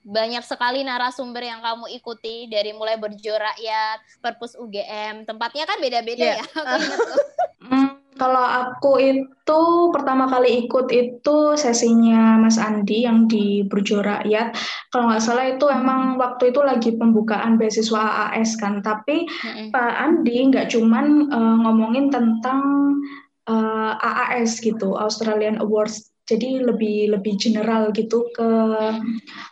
[0.00, 6.24] banyak sekali narasumber yang kamu ikuti dari mulai berjuang rakyat, perpus UGM, tempatnya kan beda-beda
[6.30, 6.34] Iya.
[6.38, 6.44] ya.
[6.46, 7.18] Aku ingat tuh.
[8.10, 9.62] Hmm, Kalau aku itu
[9.94, 14.54] pertama kali ikut itu sesinya Mas Andi yang di Burjo Rakyat.
[14.90, 18.82] Kalau nggak salah itu emang waktu itu lagi pembukaan beasiswa AAS kan.
[18.82, 19.66] Tapi mm-hmm.
[19.70, 22.60] Pak Andi nggak cuman uh, ngomongin tentang
[23.46, 26.10] uh, eh, AAS gitu, Australian Awards.
[26.30, 28.50] Jadi lebih lebih general gitu ke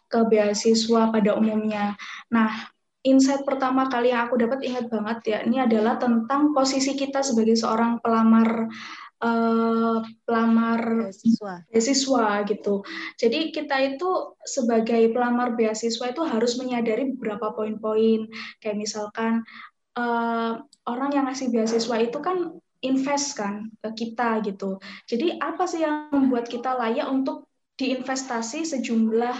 [0.06, 1.98] ke beasiswa pada umumnya.
[2.30, 2.70] Nah,
[3.06, 7.54] insight pertama kali yang aku dapat ingat banget ya ini adalah tentang posisi kita sebagai
[7.54, 8.66] seorang pelamar
[9.22, 11.54] uh, pelamar beasiswa.
[11.70, 12.74] beasiswa gitu.
[13.18, 18.26] Jadi kita itu sebagai pelamar beasiswa itu harus menyadari beberapa poin-poin
[18.62, 19.42] kayak misalkan
[19.98, 24.78] uh, orang yang ngasih beasiswa itu kan invest kan ke kita gitu.
[25.10, 29.36] Jadi apa sih yang membuat kita layak untuk diinvestasi sejumlah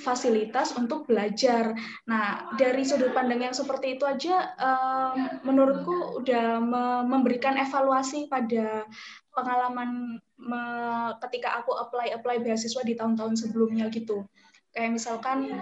[0.00, 1.76] fasilitas untuk belajar.
[2.08, 8.88] Nah, dari sudut pandang yang seperti itu aja, um, menurutku udah me memberikan evaluasi pada
[9.36, 10.62] pengalaman me
[11.28, 14.24] ketika aku apply apply beasiswa di tahun-tahun sebelumnya gitu.
[14.72, 15.52] Kayak misalkan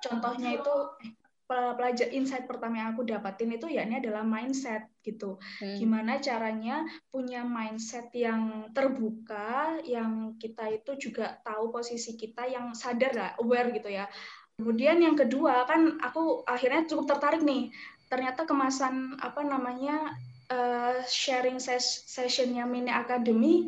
[0.00, 1.12] contohnya itu eh,
[1.44, 5.36] pelajar insight pertama yang aku dapatin itu ya ini adalah mindset gitu.
[5.60, 5.76] Hmm.
[5.76, 13.12] Gimana caranya punya mindset yang terbuka, yang kita itu juga tahu posisi kita, yang sadar
[13.12, 14.08] lah, aware gitu ya.
[14.56, 17.74] Kemudian yang kedua kan aku akhirnya cukup tertarik nih.
[18.08, 20.14] Ternyata kemasan apa namanya
[20.48, 23.66] uh, sharing ses sessionnya Mini Academy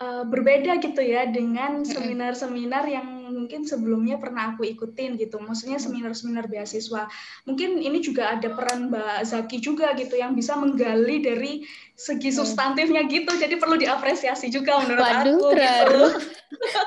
[0.00, 5.38] uh, berbeda gitu ya dengan seminar-seminar yang mungkin sebelumnya pernah aku ikutin gitu.
[5.42, 7.10] Maksudnya seminar-seminar beasiswa.
[7.44, 11.52] Mungkin ini juga ada peran Mbak Zaki juga gitu yang bisa menggali dari
[11.96, 12.36] segi mm.
[12.36, 13.32] substantifnya gitu.
[13.34, 15.36] Jadi perlu diapresiasi juga menurut Waduh, aku.
[15.54, 16.02] Gitu.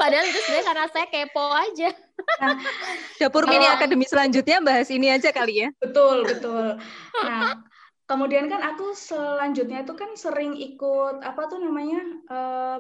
[0.02, 1.89] Padahal itu sebenarnya karena saya kepo aja.
[2.39, 2.56] Nah,
[3.19, 5.69] dapur mini akademi selanjutnya bahas ini aja kali ya.
[5.80, 6.80] Betul, betul.
[7.23, 7.63] Nah,
[8.10, 12.80] kemudian kan aku selanjutnya itu kan sering ikut apa tuh namanya uh,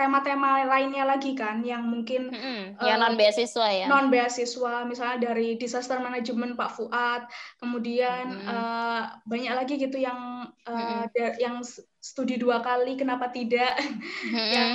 [0.00, 2.80] tema-tema lainnya lagi kan yang mungkin mm-hmm.
[2.80, 7.28] yang uh, non beasiswa ya non beasiswa misalnya dari disaster management Pak Fuad
[7.60, 8.48] kemudian mm-hmm.
[8.48, 11.36] uh, banyak lagi gitu yang uh, mm-hmm.
[11.36, 11.60] yang
[12.00, 13.76] studi dua kali kenapa tidak?
[14.24, 14.50] Mm-hmm.
[14.56, 14.70] yang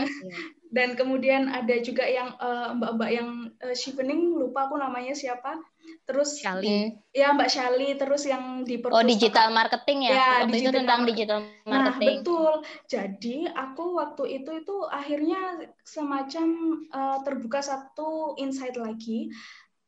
[0.76, 2.36] dan kemudian ada juga yang
[2.78, 3.30] mbak-mbak uh, yang
[3.64, 5.58] uh, Shivening lupa aku namanya siapa.
[6.06, 6.98] Terus Shali.
[7.14, 11.02] ya Mbak Shali terus yang di Oh digital marketing ya, ya waktu digital itu tentang
[11.06, 11.70] digital marketing.
[11.70, 11.86] nah
[12.22, 12.54] betul.
[12.90, 15.42] Jadi aku waktu itu itu akhirnya
[15.86, 16.48] semacam
[16.90, 19.30] uh, terbuka satu insight lagi.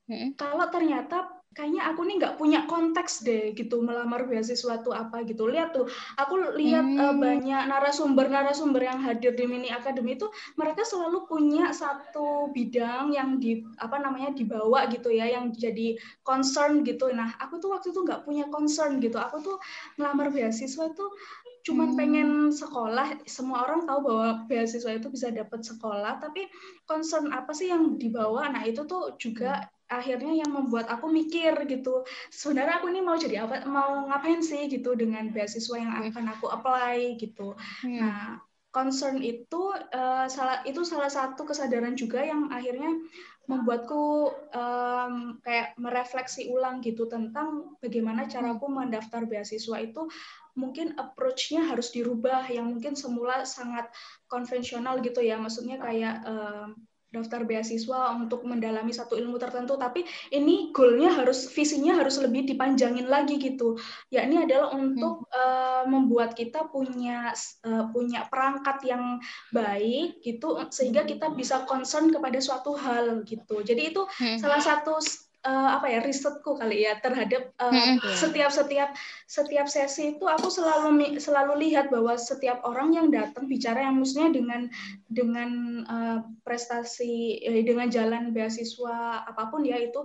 [0.08, 0.32] Hmm.
[0.40, 5.50] kalau ternyata kayaknya aku nih nggak punya konteks deh gitu melamar beasiswa tuh apa gitu.
[5.50, 7.02] Lihat tuh aku lihat hmm.
[7.02, 13.42] uh, banyak narasumber-narasumber yang hadir di mini academy itu mereka selalu punya satu bidang yang
[13.42, 17.10] di apa namanya dibawa gitu ya yang jadi concern gitu.
[17.10, 19.18] Nah aku tuh waktu itu nggak punya concern gitu.
[19.18, 19.58] Aku tuh
[19.98, 21.10] melamar beasiswa tuh
[21.66, 21.98] cuman hmm.
[21.98, 23.26] pengen sekolah.
[23.26, 26.46] Semua orang tahu bahwa beasiswa itu bisa dapat sekolah tapi
[26.86, 28.46] concern apa sih yang dibawa?
[28.54, 33.16] Nah itu tuh juga hmm akhirnya yang membuat aku mikir gitu sebenarnya aku ini mau
[33.16, 34.68] jadi apa mau ngapain sih?
[34.68, 37.56] gitu dengan beasiswa yang akan aku apply gitu.
[37.84, 38.00] Hmm.
[38.04, 38.22] nah
[38.76, 42.94] concern itu uh, salah itu salah satu kesadaran juga yang akhirnya
[43.48, 50.12] membuatku um, kayak merefleksi ulang gitu tentang bagaimana caraku mendaftar beasiswa itu
[50.60, 53.88] mungkin approach-nya harus dirubah yang mungkin semula sangat
[54.28, 55.40] konvensional gitu ya.
[55.40, 56.76] Maksudnya kayak um,
[57.08, 60.04] daftar beasiswa untuk mendalami satu ilmu tertentu tapi
[60.36, 63.80] ini goalnya harus visinya harus lebih dipanjangin lagi gitu
[64.12, 65.32] ya ini adalah untuk hmm.
[65.32, 67.32] uh, membuat kita punya
[67.64, 69.24] uh, punya perangkat yang
[69.56, 74.38] baik gitu sehingga kita bisa concern kepada suatu hal gitu jadi itu hmm.
[74.44, 75.00] salah satu
[75.48, 78.92] uh, apa ya risetku kali ya terhadap uh, hmm, setiap setiap
[79.24, 84.36] setiap sesi itu aku selalu selalu lihat bahwa setiap orang yang datang bicara yang maksudnya
[84.36, 84.62] dengan
[85.08, 85.50] dengan
[85.88, 90.04] uh, prestasi eh, dengan jalan beasiswa apa pun ya itu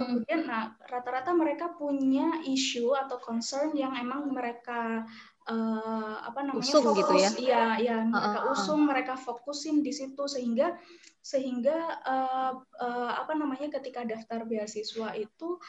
[0.00, 5.04] kemudian nah rata-rata mereka punya isu atau concern yang emang mereka
[5.44, 7.30] uh, apa namanya usung fokus, gitu ya?
[7.36, 10.80] Iya iya mereka uh, uh, usung mereka fokusin di situ sehingga
[11.20, 15.60] sehingga uh, uh, apa namanya ketika daftar beasiswa itu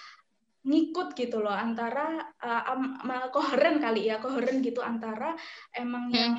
[0.61, 3.01] ngikut gitu loh antara uh, um,
[3.33, 5.33] koheren kali ya koheren gitu antara
[5.73, 6.37] emang yang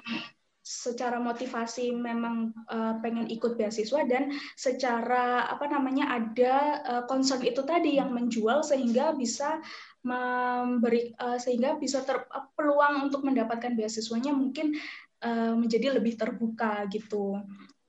[0.72, 6.54] secara motivasi memang uh, pengen ikut beasiswa dan secara apa namanya ada
[6.88, 9.60] uh, concern itu tadi yang menjual sehingga bisa
[10.00, 14.72] memberi uh, sehingga bisa ter, uh, peluang untuk mendapatkan beasiswanya mungkin
[15.20, 17.36] uh, menjadi lebih terbuka gitu.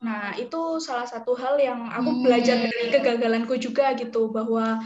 [0.04, 4.84] Nah, itu salah satu hal yang aku belajar dari kegagalanku juga gitu bahwa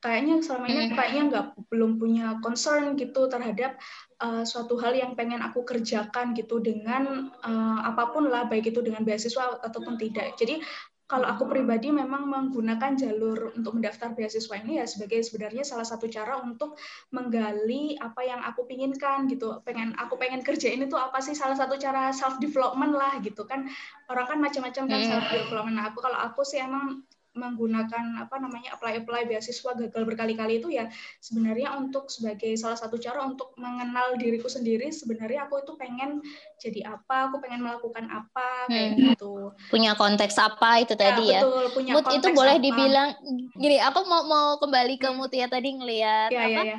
[0.00, 3.76] kayaknya selama ini aku kayaknya nggak belum punya concern gitu terhadap
[4.24, 8.80] uh, suatu hal yang pengen aku kerjakan gitu dengan uh, apa pun lah baik itu
[8.80, 10.40] dengan beasiswa ataupun tidak.
[10.40, 10.64] Jadi
[11.10, 16.06] kalau aku pribadi memang menggunakan jalur untuk mendaftar beasiswa ini ya sebagai sebenarnya salah satu
[16.06, 16.78] cara untuk
[17.10, 19.58] menggali apa yang aku pinginkan gitu.
[19.66, 21.34] Pengen aku pengen kerjain itu apa sih?
[21.34, 23.66] Salah satu cara self development lah gitu kan.
[24.06, 28.74] Orang kan macam-macam kan self development nah aku kalau aku sih emang menggunakan apa namanya
[28.74, 30.90] apply apply beasiswa gagal berkali-kali itu ya
[31.22, 36.18] sebenarnya untuk sebagai salah satu cara untuk mengenal diriku sendiri sebenarnya aku itu pengen
[36.58, 39.02] jadi apa aku pengen melakukan apa kayak hmm.
[39.14, 42.64] gitu punya konteks apa itu ya, tadi ya betul, punya Mut itu boleh apa.
[42.66, 43.08] dibilang
[43.54, 46.78] gini aku mau mau kembali ke Mut ya tadi ngelihat ya, apa ya, ya.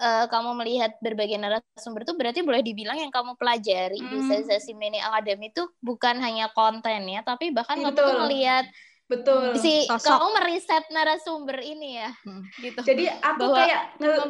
[0.00, 4.08] Uh, kamu melihat berbagai narasumber itu berarti boleh dibilang yang kamu pelajari hmm.
[4.08, 8.64] di sesi mini academy itu bukan hanya konten ya tapi bahkan ya, kamu tuh ngelihat
[9.10, 9.58] Betul.
[9.58, 10.06] Si Sosok.
[10.06, 12.14] kamu meriset narasumber ini ya.
[12.22, 12.46] Hmm.
[12.62, 12.78] Gitu.
[12.86, 13.80] Jadi aku Bahwa, kayak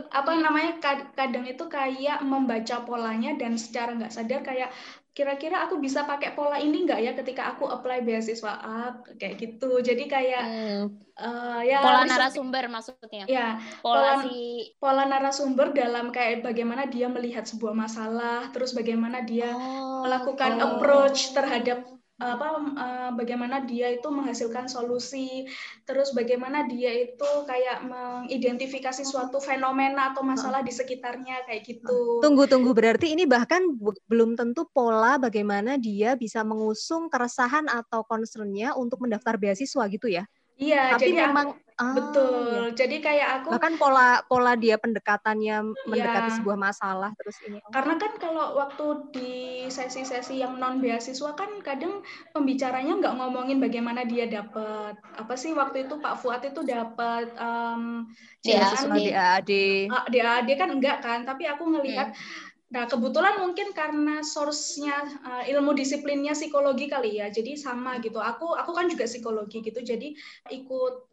[0.08, 0.72] apa namanya
[1.12, 4.72] kadang itu kayak membaca polanya dan secara nggak sadar kayak
[5.10, 9.84] kira-kira aku bisa pakai pola ini nggak ya ketika aku apply beasiswa A kayak gitu.
[9.84, 10.84] Jadi kayak hmm.
[11.20, 13.28] uh, ya pola narasumber maksudnya.
[13.28, 14.36] Ya, pola pola, si...
[14.80, 20.80] pola narasumber dalam kayak bagaimana dia melihat sebuah masalah, terus bagaimana dia oh, melakukan oh.
[20.80, 22.46] approach terhadap apa
[22.76, 25.48] uh, bagaimana dia itu menghasilkan solusi
[25.88, 32.20] terus bagaimana dia itu kayak mengidentifikasi suatu fenomena atau masalah di sekitarnya kayak gitu.
[32.20, 33.64] Tunggu tunggu berarti ini bahkan
[34.04, 40.28] belum tentu pola bagaimana dia bisa mengusung keresahan atau concernnya untuk mendaftar beasiswa gitu ya?
[40.60, 42.44] Iya, tapi jadi memang ah, betul.
[42.68, 42.76] Iya.
[42.76, 46.36] Jadi kayak aku bahkan pola pola dia pendekatannya mendekati iya.
[46.36, 47.58] sebuah masalah terus ini.
[47.64, 47.72] Oh.
[47.72, 49.34] Karena kan kalau waktu di
[49.72, 52.04] sesi-sesi yang non beasiswa kan kadang
[52.36, 58.06] pembicaranya nggak ngomongin bagaimana dia dapat apa sih waktu itu Pak Fuad itu dapat um,
[58.44, 59.52] beasiswa DAAD.
[59.88, 64.94] DAAD kan enggak kan, tapi aku ngelihat hmm Nah, kebetulan mungkin karena source-nya
[65.26, 67.26] uh, ilmu disiplinnya psikologi kali ya.
[67.26, 68.22] Jadi sama gitu.
[68.22, 69.82] Aku aku kan juga psikologi gitu.
[69.82, 70.14] Jadi
[70.54, 71.09] ikut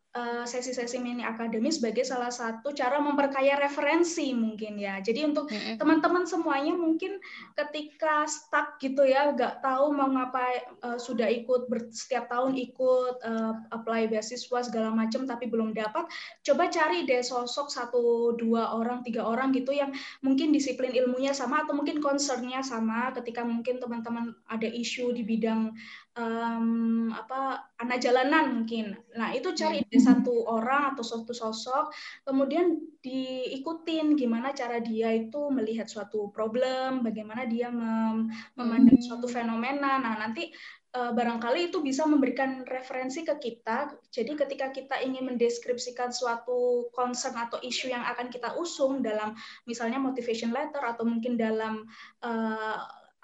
[0.49, 4.97] sesi-sesi mini akademi sebagai salah satu cara memperkaya referensi mungkin ya.
[4.97, 5.45] Jadi untuk
[5.77, 7.21] teman-teman semuanya mungkin
[7.53, 13.21] ketika stuck gitu ya, nggak tahu mau ngapain, uh, sudah ikut ber, setiap tahun ikut
[13.21, 16.09] uh, apply beasiswa segala macam tapi belum dapat,
[16.41, 19.93] coba cari deh sosok satu dua orang tiga orang gitu yang
[20.25, 25.77] mungkin disiplin ilmunya sama atau mungkin concernnya sama ketika mungkin teman-teman ada isu di bidang
[26.17, 28.97] um, apa anak jalanan mungkin.
[29.13, 30.01] Nah itu cari hmm.
[30.01, 31.93] satu orang atau suatu sosok,
[32.25, 39.35] kemudian diikutin gimana cara dia itu melihat suatu problem, bagaimana dia mem memandang suatu hmm.
[39.37, 40.01] fenomena.
[40.01, 40.49] Nah nanti
[40.97, 43.93] uh, barangkali itu bisa memberikan referensi ke kita.
[44.09, 49.37] Jadi ketika kita ingin mendeskripsikan suatu concern atau isu yang akan kita usung dalam
[49.69, 51.85] misalnya motivation letter atau mungkin dalam
[52.25, 52.77] uh,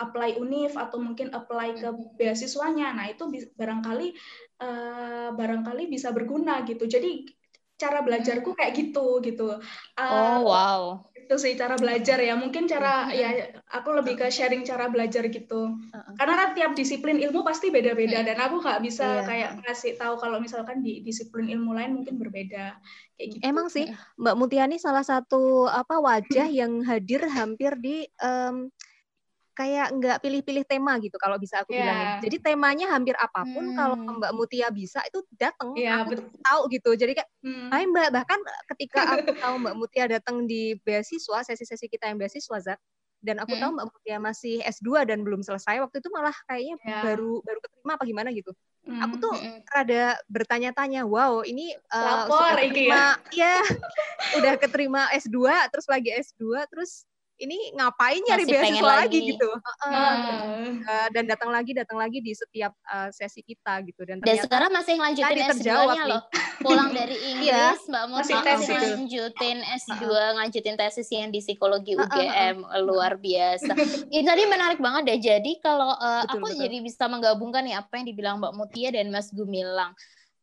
[0.10, 2.20] apply univ atau mungkin apply ke hmm.
[2.20, 2.92] beasiswanya.
[2.94, 3.26] Nah, itu
[3.56, 4.08] barangkali
[4.60, 6.84] uh, barangkali bisa berguna gitu.
[6.86, 7.28] Jadi
[7.84, 8.58] cara belajarku hmm.
[8.60, 9.48] kayak gitu gitu.
[9.98, 10.82] Uh, oh, wow.
[11.18, 12.36] Itu sih cara belajar ya.
[12.38, 13.16] Mungkin cara hmm.
[13.16, 13.30] ya
[13.72, 15.76] aku lebih ke sharing cara belajar gitu.
[16.20, 19.26] Karena kan tiap disiplin ilmu pasti beda-beda dan aku nggak bisa yeah.
[19.26, 22.78] kayak ngasih tahu kalau misalkan di disiplin ilmu lain mungkin berbeda.
[23.18, 23.44] Kayak gitu.
[23.44, 23.90] Emang sih
[24.20, 28.70] Mbak Mutiani salah satu apa wajah yang hadir hampir di um,
[29.54, 31.86] kayak nggak pilih-pilih tema gitu kalau bisa aku yeah.
[31.86, 32.08] bilangin.
[32.26, 33.78] Jadi temanya hampir apa pun hmm.
[33.78, 36.26] kalau Mbak Mutia bisa itu datang, yeah, aku betul.
[36.42, 36.90] tahu gitu.
[36.98, 37.70] Jadi kayak, hmm.
[37.70, 38.40] Hai Mbak, bahkan
[38.74, 42.82] ketika aku tahu Mbak Mutia datang di beasiswa, sesi-sesi kita yang beasiswa Zat,
[43.22, 43.62] dan aku hmm.
[43.62, 47.04] tahu Mbak Mutia masih S2 dan belum selesai, waktu itu malah kayaknya yeah.
[47.06, 48.52] baru baru keterima apa gimana gitu.
[48.84, 49.00] Hmm.
[49.06, 49.64] Aku tuh hmm.
[49.70, 53.62] rada bertanya-tanya, wow ini uh, Lapor, keterima, ya,
[54.42, 55.40] udah keterima S2,
[55.72, 57.08] terus lagi S2, terus
[57.42, 59.18] ini ngapain nyari Masih beasiswa lagi.
[59.20, 59.30] lagi.
[59.34, 59.50] gitu?
[59.82, 60.16] Uh,
[60.86, 64.06] uh, dan datang lagi datang lagi di setiap uh, sesi kita gitu.
[64.06, 66.22] Dan, dan sekarang masih lanjutin S2-nya loh.
[66.62, 71.42] pulang dari Inggris iya, Mbak Muti masih, masih lanjutin S2 uh, lanjutin tesis yang di
[71.42, 73.74] psikologi UGM uh, uh, luar biasa.
[74.14, 75.20] Ini tadi menarik banget deh.
[75.20, 76.62] Jadi kalau uh, betul, aku betul.
[76.62, 79.92] jadi bisa menggabungkan nih apa yang dibilang Mbak Mutia dan Mas Gumilang.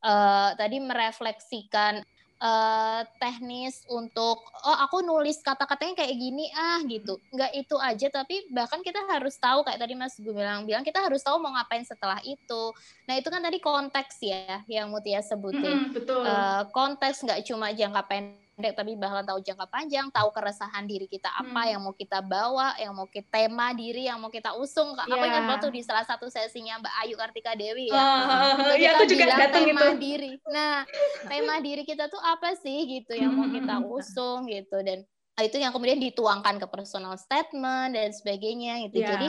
[0.01, 2.01] Uh, tadi merefleksikan
[2.41, 7.21] uh, teknis untuk oh aku nulis kata-katanya kayak gini ah gitu.
[7.31, 10.99] Nggak itu aja tapi bahkan kita harus tahu kayak tadi mas gue bilang bilang kita
[10.99, 12.63] harus tahu mau ngapain setelah itu.
[13.07, 15.93] Nah itu kan tadi konteks ya yang Mutia sebutin.
[15.93, 16.25] Mm, betul.
[16.25, 21.09] Uh, konteks nggak cuma jangka pendek pendek tapi bahkan tahu jangka panjang, tahu keresahan diri
[21.09, 21.71] kita apa hmm.
[21.73, 24.93] yang mau kita bawa, yang mau kita tema diri yang mau kita usung.
[24.93, 25.17] Yeah.
[25.17, 27.97] Apa ingat waktu di salah satu sesinya Mbak Ayu Kartika Dewi ya.
[27.97, 29.97] Uh, iya, aku juga datang tema itu.
[29.97, 30.33] diri.
[30.53, 30.85] Nah,
[31.25, 35.09] tema diri kita tuh apa sih gitu yang mau kita usung gitu dan
[35.41, 39.01] itu yang kemudian dituangkan ke personal statement dan sebagainya gitu.
[39.01, 39.11] Yeah.
[39.17, 39.29] Jadi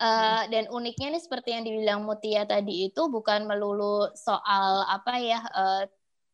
[0.00, 5.44] Uh, dan uniknya nih seperti yang dibilang Mutia tadi itu bukan melulu soal apa ya
[5.44, 5.84] uh,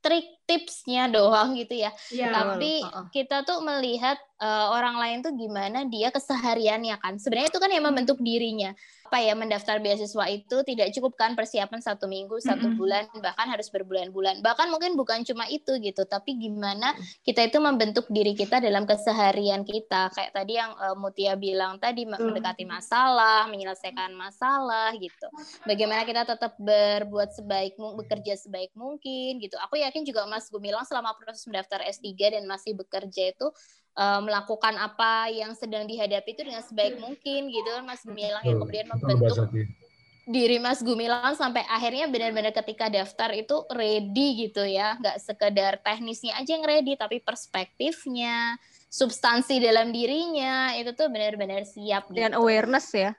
[0.06, 1.90] trik tipsnya doang gitu ya.
[2.14, 2.78] ya Tapi
[3.10, 7.18] kita tuh melihat uh, orang lain tuh gimana dia kesehariannya kan.
[7.18, 8.70] Sebenarnya itu kan yang membentuk dirinya
[9.06, 13.70] apa ya mendaftar beasiswa itu tidak cukup kan persiapan satu minggu satu bulan bahkan harus
[13.70, 14.42] berbulan-bulan.
[14.42, 19.62] Bahkan mungkin bukan cuma itu gitu tapi gimana kita itu membentuk diri kita dalam keseharian
[19.62, 20.10] kita.
[20.10, 25.30] Kayak tadi yang uh, Mutia bilang tadi mendekati masalah menyelesaikan masalah gitu.
[25.62, 29.54] Bagaimana kita tetap berbuat sebaik bekerja sebaik mungkin gitu.
[29.62, 33.46] Aku yakin juga Mas Gumilang selama proses mendaftar S3 dan masih bekerja itu
[33.96, 37.68] uh, melakukan apa yang sedang dihadapi itu dengan sebaik mungkin gitu.
[37.72, 39.48] Kan Mas Gumilang yang kemudian membentuk
[40.26, 44.98] diri Mas Gumilang sampai akhirnya benar-benar ketika daftar itu ready gitu ya.
[45.00, 52.08] Nggak sekedar teknisnya aja yang ready tapi perspektifnya substansi dalam dirinya itu tuh benar-benar siap
[52.08, 52.22] gitu.
[52.22, 53.12] dan awareness ya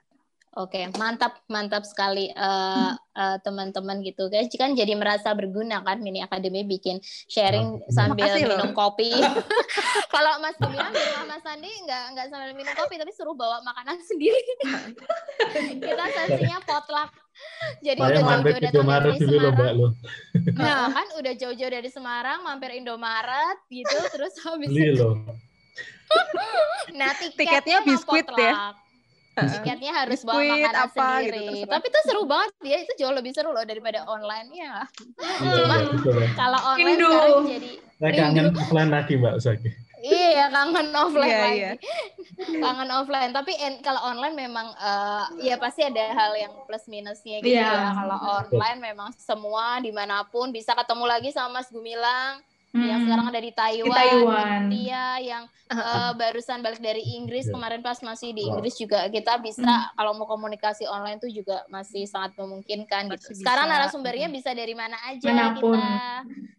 [0.58, 4.50] Oke, mantap, mantap sekali uh, uh, teman-teman gitu guys.
[4.58, 6.98] Kan jadi merasa berguna kan Mini Academy bikin
[7.30, 8.74] sharing nah, sambil minum loh.
[8.74, 9.14] kopi.
[10.14, 13.62] Kalau Mas Gemilang di rumah Mas Sandi nggak nggak sambil minum kopi, tapi suruh bawa
[13.62, 14.42] makanan sendiri.
[15.78, 17.14] Kita sesinya potluck.
[17.78, 19.94] Jadi udah jauh-jauh datang dari Semarang.
[20.58, 25.06] Nah, kan udah jauh-jauh dari Semarang, mampir Indomaret gitu, terus habis itu.
[26.98, 28.74] nah, tiketnya, tiketnya biskuit ya
[29.46, 31.46] tiketnya harus bawa makanan apa, gitu, sendiri.
[31.62, 34.74] Gitu, Tapi itu seru banget ya, itu jauh lebih seru loh daripada online ya.
[35.18, 37.06] Iya, Cuma iya, kalau online Rindu.
[37.06, 39.70] sekarang jadi nah, kangen offline lagi Mbak Saki.
[39.98, 41.58] Iya, kangen offline yeah, lagi.
[41.58, 41.74] Yeah.
[42.62, 43.30] kangen offline.
[43.34, 47.90] Tapi en, kalau online memang uh, ya pasti ada hal yang plus minusnya gitu yeah.
[47.90, 47.98] ya.
[47.98, 52.38] Kalau online memang semua di mana pun bisa ketemu lagi sama Mas Gumilang
[52.74, 52.88] hmm.
[52.88, 54.60] yang sekarang ada di Taiwan, di Taiwan.
[54.68, 57.54] Dia yang uh, barusan balik dari Inggris yeah.
[57.54, 59.96] kemarin pas masih di Inggris juga kita bisa hmm.
[59.96, 63.36] kalau mau komunikasi online tuh juga masih sangat memungkinkan gitu.
[63.38, 65.76] Sekarang narasumbernya bisa dari mana aja Mana pun.
[65.76, 65.96] kita.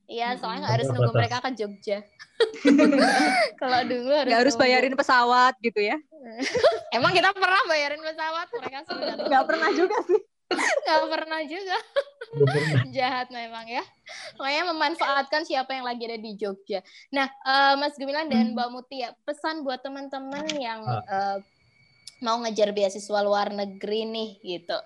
[0.09, 1.99] Iya, soalnya nggak harus nunggu mereka ke Jogja.
[3.61, 6.01] kalau dulu harus nggak harus bayarin pesawat gitu ya.
[6.97, 8.47] Emang kita pernah bayarin pesawat?
[8.57, 10.21] Mereka sudah nggak pernah juga sih.
[10.85, 11.77] Gak pernah juga.
[12.95, 13.83] Jahat memang ya.
[14.37, 16.81] Makanya memanfaatkan siapa yang lagi ada di Jogja.
[17.13, 18.55] Nah, uh, Mas Gemilan dan hmm.
[18.57, 21.37] Mbak Mutia, pesan buat teman-teman yang uh,
[22.21, 24.77] mau ngejar beasiswa luar negeri nih gitu.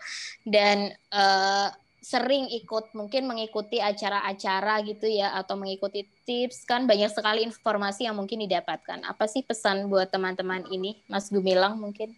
[0.44, 1.70] Dan uh,
[2.04, 8.20] sering ikut mungkin mengikuti acara-acara gitu ya atau mengikuti tips kan banyak sekali informasi yang
[8.20, 9.08] mungkin didapatkan.
[9.08, 12.12] Apa sih pesan buat teman-teman ini, Mas Gumilang mungkin?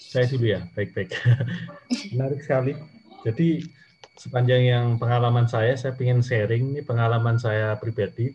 [0.00, 1.12] Saya dulu ya, baik-baik.
[2.16, 2.72] Menarik sekali.
[3.20, 3.68] Jadi
[4.16, 8.32] sepanjang yang pengalaman saya, saya ingin sharing ini pengalaman saya pribadi.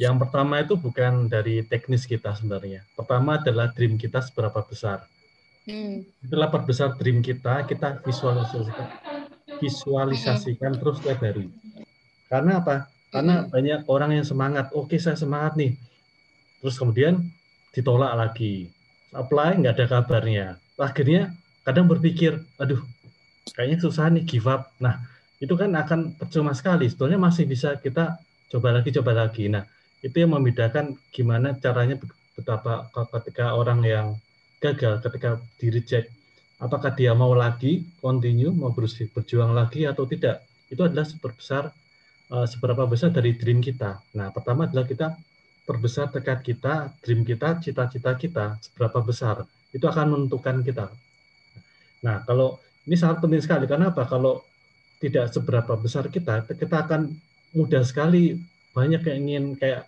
[0.00, 2.84] Yang pertama itu bukan dari teknis kita sebenarnya.
[2.96, 5.04] Pertama adalah dream kita seberapa besar.
[5.68, 6.04] Hmm.
[6.24, 8.88] Itulah perbesar dream kita, kita visualisasikan,
[9.60, 10.80] visualisasikan hmm.
[10.80, 11.48] terus tiap hari.
[12.28, 12.88] Karena apa?
[13.12, 13.52] Karena hmm.
[13.52, 14.72] banyak orang yang semangat.
[14.72, 15.76] Oke, saya semangat nih.
[16.60, 17.20] Terus kemudian
[17.72, 18.68] ditolak lagi.
[19.16, 21.32] Apply nggak ada kabarnya akhirnya
[21.64, 22.80] kadang berpikir, aduh,
[23.56, 24.70] kayaknya susah nih give up.
[24.78, 25.02] Nah,
[25.42, 26.88] itu kan akan percuma sekali.
[26.88, 28.20] Sebetulnya masih bisa kita
[28.52, 29.50] coba lagi, coba lagi.
[29.50, 29.64] Nah,
[30.04, 31.98] itu yang membedakan gimana caranya
[32.36, 34.06] betapa ketika orang yang
[34.60, 36.12] gagal, ketika di reject,
[36.60, 40.44] apakah dia mau lagi continue, mau berjuang lagi atau tidak.
[40.68, 41.72] Itu adalah seberbesar
[42.32, 44.00] eh, seberapa besar dari dream kita.
[44.16, 45.16] Nah, pertama adalah kita
[45.66, 49.42] perbesar tekad kita, dream kita, cita-cita kita seberapa besar
[49.76, 50.88] itu akan menentukan kita.
[52.00, 52.56] Nah, kalau
[52.88, 54.08] ini sangat penting sekali karena apa?
[54.08, 54.40] Kalau
[54.96, 57.12] tidak seberapa besar kita, kita akan
[57.52, 58.40] mudah sekali
[58.72, 59.84] banyak yang ingin kayak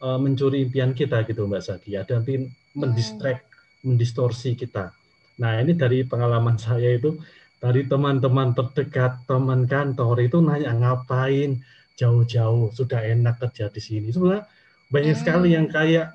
[0.00, 2.00] uh, mencuri impian kita gitu Mbak Sagi.
[2.00, 3.44] Ada nanti mendistract,
[3.84, 4.96] mendistorsi kita.
[5.36, 7.20] Nah, ini dari pengalaman saya itu
[7.60, 11.60] dari teman-teman terdekat, teman kantor itu nanya ngapain
[11.96, 14.08] jauh-jauh sudah enak kerja di sini.
[14.12, 14.44] Sebenarnya
[14.92, 16.14] banyak sekali yang kayak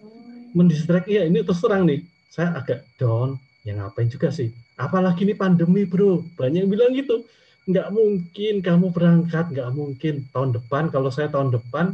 [0.53, 3.35] mendistract ya ini terus terang nih saya agak down.
[3.61, 4.49] Ya ngapain juga sih?
[4.79, 6.23] Apalagi ini pandemi bro.
[6.39, 7.27] Banyak yang bilang gitu.
[7.67, 10.25] Nggak mungkin kamu berangkat nggak mungkin.
[10.31, 11.93] Tahun depan kalau saya tahun depan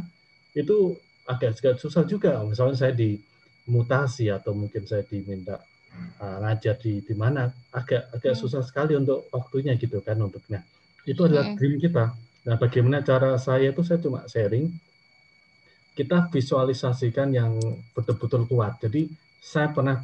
[0.54, 2.40] itu agak agak susah juga.
[2.46, 3.18] Misalnya saya di
[3.68, 5.60] mutasi atau mungkin saya diminta
[6.22, 8.40] uh, ngajar di di mana agak agak hmm.
[8.40, 10.64] susah sekali untuk waktunya gitu kan untuknya
[11.08, 11.56] itu adalah hmm.
[11.56, 12.04] dream kita.
[12.44, 13.80] Nah bagaimana cara saya itu?
[13.80, 14.68] Saya cuma sharing.
[15.96, 17.58] Kita visualisasikan yang
[17.96, 18.78] betul-betul kuat.
[18.78, 19.08] Jadi
[19.38, 20.02] saya pernah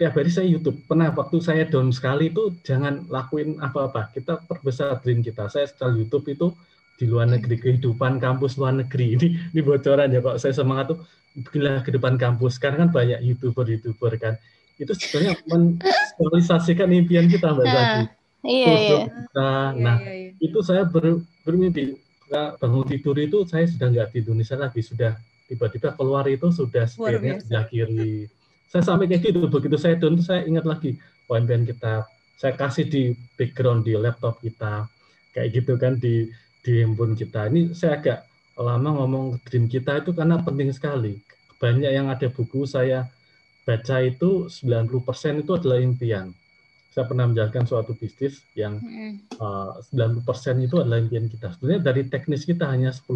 [0.00, 0.80] tiap hari saya YouTube.
[0.88, 4.08] Pernah waktu saya down sekali itu jangan lakuin apa-apa.
[4.16, 5.52] Kita perbesar dream kita.
[5.52, 6.52] Saya setelah YouTube itu
[7.00, 7.40] di luar hmm.
[7.40, 11.00] negeri kehidupan kampus luar negeri ini ini bocoran ya kok saya semangat tuh
[11.32, 14.36] bikinlah ke depan kampus karena kan banyak youtuber youtuber kan
[14.76, 18.02] itu sebenarnya menvisualisasikan impian kita mbak Zaki.
[18.40, 18.98] Iya, iya.
[19.04, 20.40] Kita, nah iya, iya.
[20.40, 22.00] itu saya ber, bermimpi
[22.32, 25.12] bangun tidur itu saya sudah nggak di Indonesia lagi sudah
[25.44, 28.32] tiba-tiba keluar itu sudah setirnya sebelah kiri
[28.70, 30.94] saya sampai kayak gitu begitu saya down saya ingat lagi
[31.26, 32.06] poin-poin kita
[32.38, 33.02] saya kasih di
[33.34, 34.86] background di laptop kita
[35.34, 36.30] kayak gitu kan di
[36.62, 38.18] di handphone kita ini saya agak
[38.54, 41.18] lama ngomong dream kita itu karena penting sekali
[41.58, 43.10] banyak yang ada buku saya
[43.66, 46.32] baca itu 90% itu adalah impian
[46.90, 48.82] saya pernah menjalankan suatu bisnis yang
[49.38, 50.26] uh, 90%
[50.66, 51.54] itu adalah impian kita.
[51.54, 53.06] Sebenarnya dari teknis kita hanya 10%.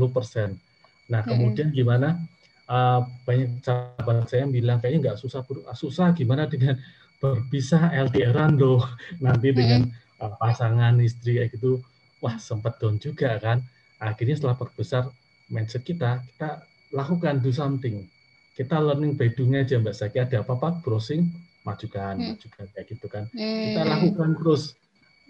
[1.11, 2.23] Nah, kemudian gimana?
[2.65, 6.81] Uh, banyak sahabat saya yang bilang kayaknya nggak susah, ah, susah gimana dengan
[7.23, 8.81] berpisah LDRan loh
[9.25, 9.89] nanti dengan
[10.21, 11.85] uh, pasangan istri kayak gitu.
[12.25, 13.61] Wah, sempat down juga kan.
[14.01, 15.13] Akhirnya setelah perbesar
[15.53, 16.65] mindset kita, kita
[16.97, 18.09] lakukan do something.
[18.55, 20.23] Kita learning by doing aja Mbak Saki.
[20.23, 21.27] Ada apa-apa, browsing,
[21.67, 22.39] majukan, hmm.
[22.39, 23.25] majukan kayak gitu kan.
[23.35, 23.61] Hmm.
[23.69, 24.79] Kita lakukan terus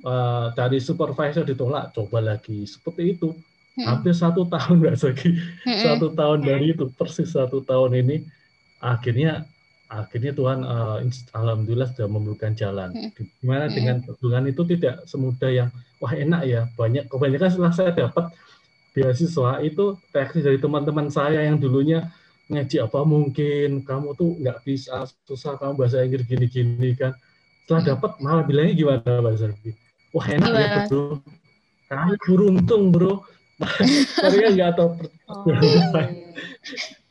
[0.05, 3.33] uh, dari supervisor ditolak, coba lagi seperti itu.
[3.75, 3.87] Hmm.
[3.91, 5.31] Hampir satu tahun nggak lagi,
[5.67, 5.81] hmm.
[5.83, 8.23] satu tahun dari itu persis satu tahun ini
[8.79, 9.43] akhirnya
[9.91, 11.03] akhirnya Tuhan uh,
[11.35, 12.95] alhamdulillah sudah memberikan jalan.
[12.95, 13.11] Hmm.
[13.43, 13.75] Gimana hmm.
[13.75, 15.69] dengan hubungan itu tidak semudah yang
[15.99, 18.31] wah enak ya banyak kebanyakan setelah saya dapat
[18.95, 22.15] beasiswa itu reaksi dari teman-teman saya yang dulunya
[22.47, 27.17] ngaji apa mungkin kamu tuh nggak bisa susah kamu bahasa Inggris gini-gini kan
[27.65, 27.91] setelah hmm.
[27.97, 29.77] dapat malah bilangnya gimana bahasa Inggris
[30.13, 30.69] wah enak ya, gimana?
[30.69, 31.07] ya bro
[31.89, 33.15] kamu beruntung bro
[34.19, 34.89] karena nggak tahu
[35.31, 35.45] oh,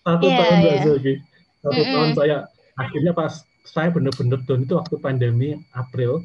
[0.04, 0.76] satu yeah, tahun yeah.
[0.84, 1.20] Inggris
[1.64, 1.94] satu mm -hmm.
[1.96, 2.38] tahun saya
[2.76, 3.34] akhirnya pas
[3.64, 6.22] saya benar-benar down itu waktu pandemi April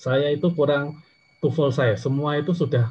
[0.00, 0.96] saya itu kurang
[1.44, 1.94] TOEFL saya.
[2.00, 2.88] Semua itu sudah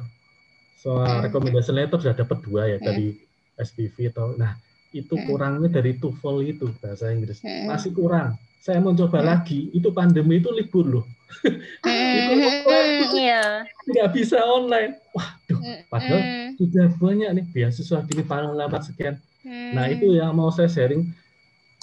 [0.78, 3.12] soal rekomendasi letter sudah dapat dua ya dari
[3.60, 4.56] SPV atau nah
[4.94, 7.42] itu kurangnya dari TOEFL itu bahasa Inggris.
[7.42, 9.72] Masih kurang saya mau coba lagi.
[9.72, 11.06] Itu pandemi itu libur loh.
[11.80, 13.64] Itu iya.
[13.88, 15.00] nggak bisa online.
[15.16, 19.16] Waduh padahal sudah banyak nih beasiswa gini paling lambat sekian.
[19.48, 21.08] Nah itu yang mau saya sharing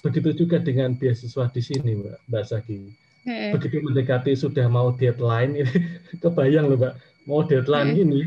[0.06, 2.94] begitu juga dengan beasiswa di sini mbak mbak Sagi
[3.28, 5.74] begitu mendekati sudah mau deadline ini
[6.24, 6.94] kebayang loh mbak
[7.28, 8.22] mau deadline ini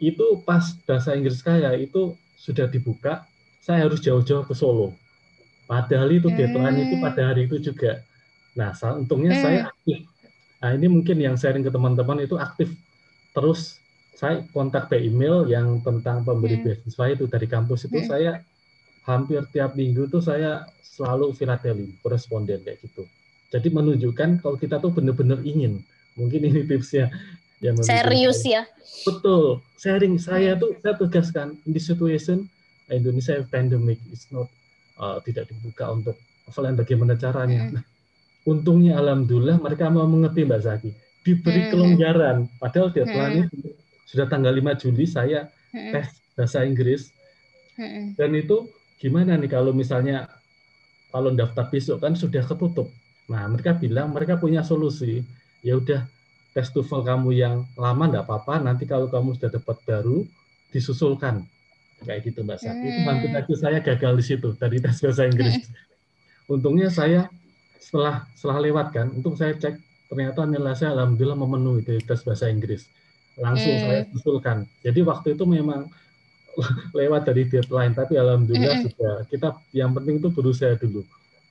[0.00, 3.26] itu pas bahasa Inggris saya itu sudah dibuka
[3.64, 4.92] saya harus jauh-jauh ke Solo.
[5.64, 8.04] Padahal itu deadline itu pada hari itu juga.
[8.54, 9.42] Nah, untungnya hmm.
[9.42, 9.98] saya aktif.
[10.60, 12.72] Nah, ini mungkin yang sharing ke teman-teman itu aktif.
[13.32, 13.80] Terus
[14.14, 16.64] saya kontak by email yang tentang pemberi hmm.
[16.64, 18.08] beasiswa itu dari kampus itu hmm.
[18.08, 18.32] saya
[19.04, 23.04] hampir tiap minggu tuh saya selalu filatelin, koresponden kayak gitu.
[23.52, 25.82] Jadi menunjukkan kalau kita tuh benar-benar ingin.
[26.14, 27.10] Mungkin ini tipsnya.
[27.58, 28.62] Yang Serius ya?
[29.02, 29.62] Betul.
[29.80, 32.46] Sharing saya tuh saya tegaskan in this situation
[32.92, 34.50] Indonesia pandemic is not
[34.98, 36.16] uh, tidak dibuka untuk
[36.48, 37.70] offline bagaimana caranya.
[37.70, 37.72] Mm.
[37.78, 37.84] Nah,
[38.44, 40.90] untungnya alhamdulillah mereka mau mengerti Mbak Zaki.
[41.24, 41.70] Diberi mm.
[41.72, 43.44] kelonggaran padahal deadline mm.
[43.48, 43.68] itu
[44.04, 45.92] sudah tanggal 5 Juli saya mm.
[45.92, 47.10] tes bahasa Inggris.
[47.80, 48.14] Mm.
[48.14, 48.68] Dan itu
[49.00, 50.28] gimana nih kalau misalnya
[51.10, 52.90] kalau daftar besok kan sudah ketutup.
[53.30, 55.24] Nah, mereka bilang mereka punya solusi.
[55.64, 56.04] Ya udah
[56.52, 60.22] tes TOEFL kamu yang lama enggak apa-apa, nanti kalau kamu sudah dapat baru
[60.70, 61.46] disusulkan
[62.04, 62.84] kayak gitu Mbak Sati.
[62.84, 62.92] Hmm.
[62.92, 65.64] Itu hampir aja saya gagal di situ dari tes bahasa Inggris.
[66.52, 67.26] Untungnya saya
[67.80, 69.80] setelah setelah lewat kan, untuk saya cek
[70.12, 72.86] ternyata nilai saya alhamdulillah memenuhi dari tes bahasa Inggris.
[73.40, 73.82] Langsung hmm.
[73.82, 74.56] saya usulkan.
[74.84, 75.90] Jadi waktu itu memang
[77.00, 78.84] lewat dari deadline, tapi alhamdulillah hmm.
[78.92, 81.02] sudah kita yang penting itu berusaha dulu.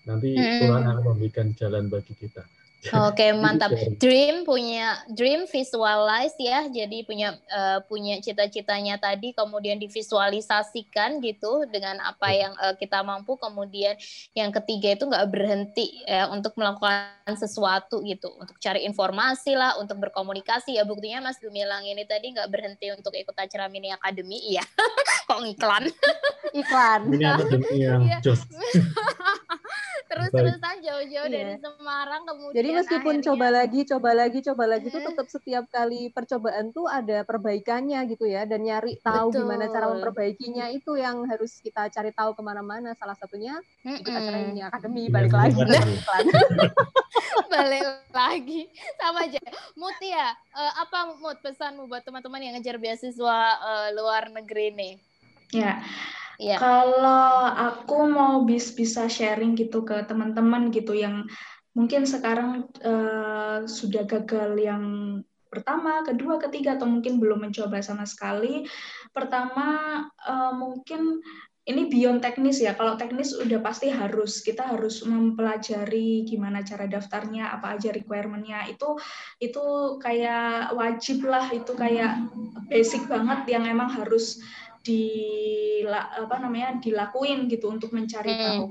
[0.08, 0.60] Nanti hmm.
[0.64, 2.48] Tuhan akan memberikan jalan bagi kita.
[2.92, 3.72] Oke, okay, mantap.
[4.02, 6.68] Dream punya dream visualize ya.
[6.68, 13.40] Jadi punya uh, punya cita-citanya tadi kemudian divisualisasikan gitu dengan apa yang uh, kita mampu.
[13.40, 13.96] Kemudian
[14.36, 20.04] yang ketiga itu nggak berhenti ya untuk melakukan sesuatu gitu, untuk cari informasi lah, untuk
[20.04, 20.84] berkomunikasi ya.
[20.84, 24.64] Buktinya Mas Gumilang ini tadi nggak berhenti untuk ikut acara mini academy, iya.
[25.32, 25.88] Kok iklan?
[26.52, 27.00] iklan.
[27.08, 28.20] Mini academy yang iya.
[30.14, 31.34] terus-terusan jauh-jauh yeah.
[31.34, 33.28] dari Semarang kemudian jadi meskipun akhirnya...
[33.34, 38.30] coba lagi coba lagi coba lagi tuh tetap setiap kali percobaan tuh ada perbaikannya gitu
[38.30, 39.40] ya dan nyari tahu Betul.
[39.44, 44.14] gimana cara memperbaikinya itu yang harus kita cari tahu ke mana-mana salah satunya mm -mm.
[44.14, 45.60] acara ini akademi iya, balik lagi
[47.54, 48.62] balik lagi
[49.02, 49.42] sama aja
[49.74, 54.94] Mutia ya uh, apa Mut pesanmu buat teman-teman yang ngejar beasiswa uh, luar negeri nih
[55.54, 55.80] ya Yeah.
[56.58, 61.26] Kalau aku mau bis bisa sharing gitu ke teman-teman gitu yang
[61.74, 64.84] mungkin sekarang uh, sudah gagal yang
[65.54, 68.66] pertama, kedua, ketiga, atau mungkin belum mencoba sama sekali.
[69.14, 71.22] Pertama, uh, mungkin
[71.64, 72.76] ini beyond teknis ya.
[72.76, 78.68] Kalau teknis udah pasti harus kita harus mempelajari gimana cara daftarnya, apa aja requirementnya.
[78.68, 79.00] Itu
[79.40, 79.64] itu
[80.02, 82.28] kayak wajib lah, itu kayak
[82.68, 84.44] basic banget yang emang harus
[84.84, 85.04] di
[85.90, 88.42] apa namanya dilakuin gitu untuk mencari hmm.
[88.44, 88.66] tahu.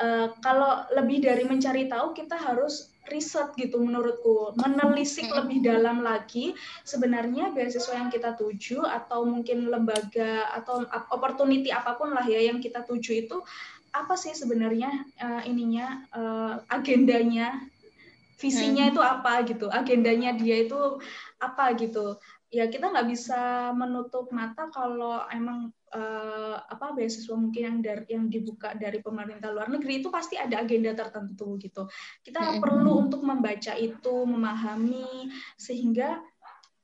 [0.00, 5.36] Uh, kalau lebih dari mencari tahu, kita harus riset gitu menurutku menelisik hmm.
[5.42, 6.54] lebih dalam lagi
[6.86, 12.62] sebenarnya beasiswa yang kita tuju atau mungkin lembaga atau opportunity apa pun lah ya yang
[12.62, 13.42] kita tuju itu
[13.90, 17.58] apa sih sebenarnya uh, ininya uh, agendanya
[18.38, 18.92] visinya hmm.
[18.94, 21.02] itu apa gitu agendanya dia itu
[21.42, 22.16] apa gitu
[22.50, 28.26] ya kita nggak bisa menutup mata kalau emang uh, apa beasiswa mungkin yang dari yang
[28.26, 31.86] dibuka dari pemerintah luar negeri itu pasti ada agenda tertentu gitu
[32.26, 32.62] kita mm -hmm.
[32.62, 36.18] perlu untuk membaca itu memahami sehingga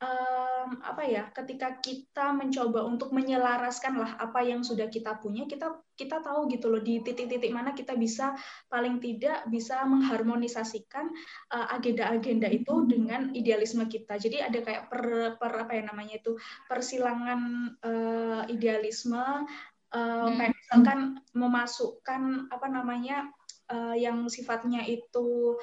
[0.01, 5.73] um, apa ya ketika kita mencoba untuk menyelaraskan lah apa yang sudah kita punya kita
[5.97, 8.37] kita tahu gitu loh di titik-titik mana kita bisa
[8.69, 11.09] paling tidak bisa mengharmonisasikan
[11.53, 15.03] uh, agenda-agenda itu dengan idealisme kita jadi ada kayak per,
[15.41, 16.37] per apa ya namanya itu
[16.69, 17.41] persilangan
[17.81, 20.53] uh, idealisme uh, hmm.
[20.53, 20.99] misalkan
[21.33, 23.33] memasukkan apa namanya
[23.73, 25.57] uh, yang sifatnya itu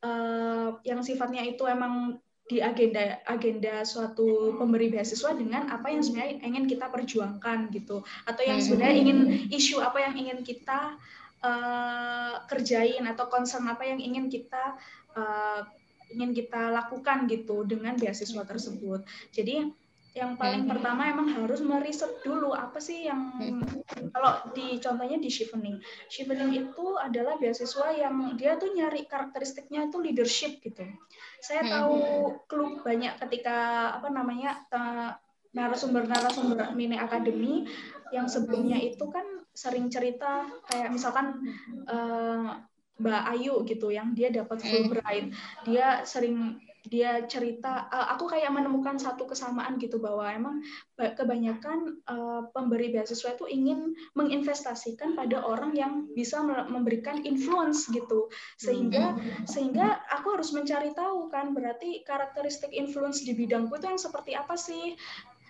[0.00, 6.44] uh, yang sifatnya itu emang di agenda agenda suatu pemberi beasiswa dengan apa yang sebenarnya
[6.44, 8.66] ingin kita perjuangkan gitu atau yang hmm.
[8.68, 9.18] sebenarnya ingin
[9.48, 11.00] isu apa yang ingin kita
[11.40, 14.76] uh, kerjain atau concern apa yang ingin kita
[15.16, 15.64] uh,
[16.12, 19.00] ingin kita lakukan gitu dengan beasiswa tersebut
[19.32, 19.72] jadi
[20.14, 20.70] yang paling hmm.
[20.70, 23.82] pertama emang harus meriset dulu apa sih yang hmm.
[24.14, 25.82] kalau di contohnya di Chevening.
[26.06, 30.86] Chevening itu adalah beasiswa yang dia tuh nyari karakteristiknya itu leadership gitu.
[31.42, 31.70] Saya hmm.
[31.74, 31.98] tahu
[32.46, 34.62] klub banyak ketika apa namanya
[35.50, 37.66] narasumber-narasumber mini akademi
[38.14, 41.42] yang sebelumnya itu kan sering cerita kayak misalkan
[41.90, 42.62] uh,
[43.02, 45.34] Mbak Ayu gitu yang dia dapat Fulbright.
[45.66, 50.56] Dia sering dia cerita uh, aku kayak menemukan satu kesamaan gitu bahwa emang
[50.94, 58.28] kebanyakan uh, pemberi beasiswa itu ingin menginvestasikan pada orang yang bisa memberikan influence gitu.
[58.60, 59.48] Sehingga hmm.
[59.48, 64.54] sehingga aku harus mencari tahu kan berarti karakteristik influence di bidangku itu yang seperti apa
[64.54, 64.92] sih?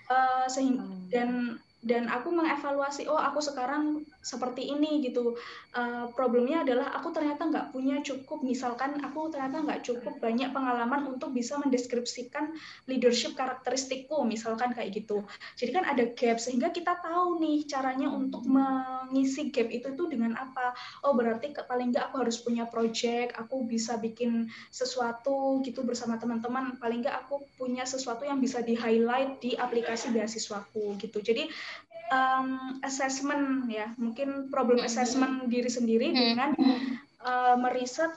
[0.04, 5.36] Uh, sehingga dan dan aku mengevaluasi oh aku sekarang seperti ini gitu.
[5.76, 8.40] Uh, problemnya adalah aku ternyata nggak punya cukup.
[8.40, 12.56] Misalkan aku ternyata nggak cukup banyak pengalaman untuk bisa mendeskripsikan
[12.88, 15.22] leadership karakteristikku misalkan kayak gitu.
[15.60, 20.34] Jadi kan ada gap sehingga kita tahu nih caranya untuk mengisi gap itu tuh dengan
[20.40, 20.72] apa.
[21.04, 26.80] Oh berarti paling nggak aku harus punya project aku bisa bikin sesuatu gitu bersama teman-teman.
[26.80, 31.20] Paling nggak aku punya sesuatu yang bisa di highlight di aplikasi beasiswaku gitu.
[31.20, 31.44] Jadi
[32.14, 33.92] um, assessment ya
[34.48, 34.88] problem hmm.
[34.88, 36.16] assessment diri sendiri hmm.
[36.16, 36.50] dengan
[37.22, 38.10] uh, meriset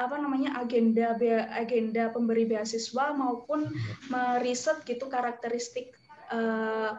[0.00, 1.14] apa namanya agenda
[1.52, 3.68] agenda pemberi beasiswa maupun
[4.08, 5.92] meriset gitu karakteristik
[6.32, 6.96] uh,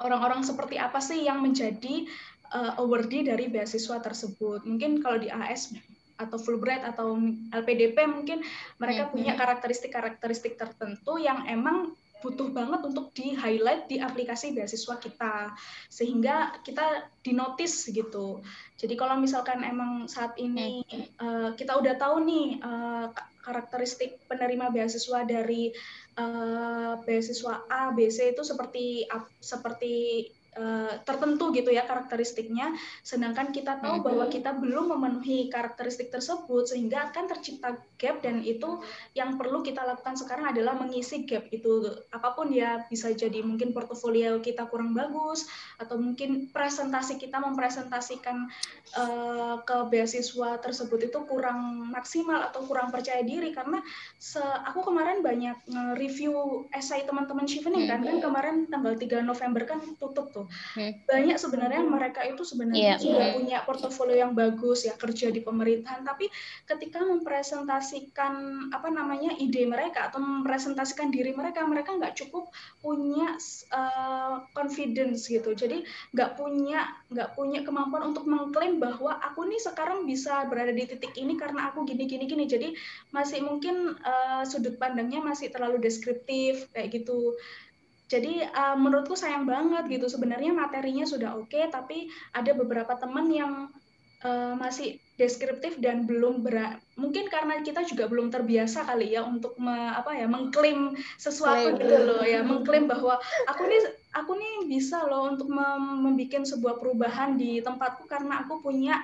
[0.00, 2.08] orang-orang seperti apa sih yang menjadi
[2.56, 5.76] uh, awardee dari beasiswa tersebut mungkin kalau di AS
[6.16, 7.20] atau Fulbright atau
[7.52, 8.40] LPDP mungkin
[8.80, 11.92] mereka punya karakteristik-karakteristik tertentu yang emang
[12.24, 15.52] butuh banget untuk di highlight di aplikasi beasiswa kita
[15.92, 18.40] sehingga kita dinotis gitu.
[18.76, 20.80] Jadi kalau misalkan emang saat ini
[21.20, 23.12] uh, kita udah tahu nih uh,
[23.46, 25.70] karakteristik penerima beasiswa dari
[26.18, 29.06] uh, beasiswa A, B, C itu seperti
[29.38, 30.26] seperti
[30.56, 32.72] Eh, tertentu gitu ya karakteristiknya.
[33.04, 38.80] Sedangkan kita tahu bahwa kita belum memenuhi karakteristik tersebut sehingga akan tercipta gap dan itu
[39.12, 42.00] yang perlu kita lakukan sekarang adalah mengisi gap itu.
[42.08, 45.44] Apa pun ya bisa jadi mungkin portofolio kita kurang bagus
[45.76, 48.48] atau mungkin presentasi kita mempresentasikan
[48.96, 53.52] uh, ke beasiswa tersebut itu kurang maksimal atau kurang percaya diri.
[53.52, 53.84] Karena
[54.16, 55.68] se aku kemarin banyak
[56.00, 60.45] review esai teman-teman Shivening kan kan kemarin tanggal 3 November kan tutup tuh
[61.06, 62.98] Banyak sebenarnya mereka itu sebenarnya yeah.
[62.98, 66.30] sudah punya portofolio yang bagus ya kerja di pemerintahan, tapi
[66.66, 73.36] ketika mempresentasikan apa namanya ide mereka atau mempresentasikan diri mereka, mereka nggak cukup punya
[73.72, 75.52] uh, confidence gitu.
[75.52, 75.84] Jadi
[76.14, 81.14] nggak punya nggak punya kemampuan untuk mengklaim bahwa aku nih sekarang bisa berada di titik
[81.18, 82.44] ini karena aku gini gini gini.
[82.46, 82.72] Jadi
[83.10, 87.36] masih mungkin uh, sudut pandangnya masih terlalu deskriptif kayak gitu
[88.06, 93.26] jadi uh, menurutku sayang banget gitu sebenarnya materinya sudah oke okay, tapi ada beberapa teman
[93.30, 93.52] yang
[94.22, 99.56] uh, masih deskriptif dan belum ber mungkin karena kita juga belum terbiasa kali ya untuk
[99.56, 101.80] me, apa ya mengklaim sesuatu Klaim.
[101.80, 103.16] gitu loh ya mengklaim bahwa
[103.48, 103.80] aku nih
[104.12, 109.02] aku nih bisa loh untuk membuat sebuah perubahan di tempatku karena aku punya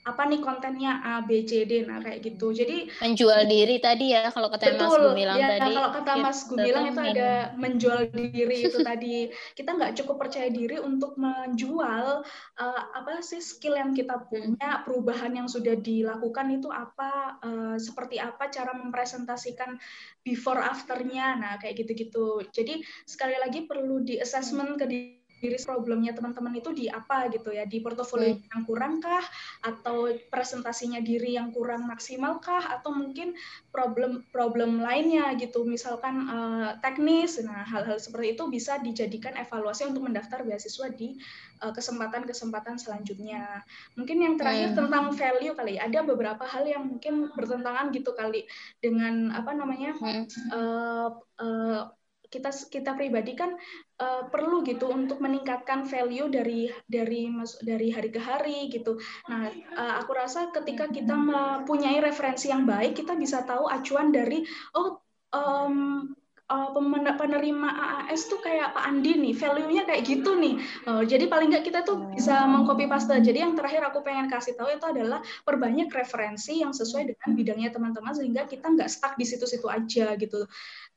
[0.00, 2.56] apa nih kontennya A B C D nah kayak gitu.
[2.56, 5.72] Jadi menjual diri tadi ya kalau kata betul, Mas Gumilang ya, tadi.
[5.76, 9.28] kalau kata Mas Gumilang itu ada menjual diri itu tadi.
[9.52, 12.24] Kita nggak cukup percaya diri untuk menjual
[12.56, 18.16] uh, apa sih skill yang kita punya perubahan yang sudah dilakukan itu apa uh, seperti
[18.16, 19.76] apa cara mempresentasikan
[20.24, 22.40] before afternya nah kayak gitu-gitu.
[22.48, 27.50] Jadi sekali lagi perlu di assessment ke diri diri problemnya teman-teman itu di apa gitu
[27.50, 27.64] ya?
[27.64, 28.52] Di portofolio hmm.
[28.52, 29.24] yang kurang kah?
[29.64, 32.60] Atau presentasinya diri yang kurang maksimal kah?
[32.60, 33.32] Atau mungkin
[33.72, 35.64] problem problem lainnya gitu?
[35.64, 37.40] Misalkan uh, teknis.
[37.40, 41.16] Nah hal-hal seperti itu bisa dijadikan evaluasi untuk mendaftar beasiswa di
[41.64, 43.64] eh, kesempatan-kesempatan uh, selanjutnya.
[43.96, 44.78] Mungkin yang terakhir hmm.
[44.84, 45.74] tentang value kali.
[45.80, 48.44] Ada beberapa hal yang mungkin bertentangan gitu kali
[48.84, 50.24] dengan apa namanya hmm.
[50.52, 51.08] uh,
[51.40, 51.82] uh,
[52.30, 53.58] kita kita pribadi kan
[54.00, 57.28] uh, perlu gitu untuk meningkatkan value dari dari
[57.60, 58.96] dari hari ke hari gitu.
[59.28, 64.42] Nah, uh, aku rasa ketika kita mempunyai referensi yang baik, kita bisa tahu acuan dari
[64.74, 64.98] oh
[65.36, 66.08] um,
[66.50, 70.58] uh, penerima AAS tuh kayak Pak Andi nih, value-nya kayak gitu nih.
[70.84, 73.14] Uh, jadi paling nggak kita tuh bisa mengcopy paste.
[73.14, 77.70] Jadi yang terakhir aku pengen kasih tahu itu adalah perbanyak referensi yang sesuai dengan bidangnya
[77.70, 80.48] teman-teman sehingga kita nggak stuck di situ-situ aja gitu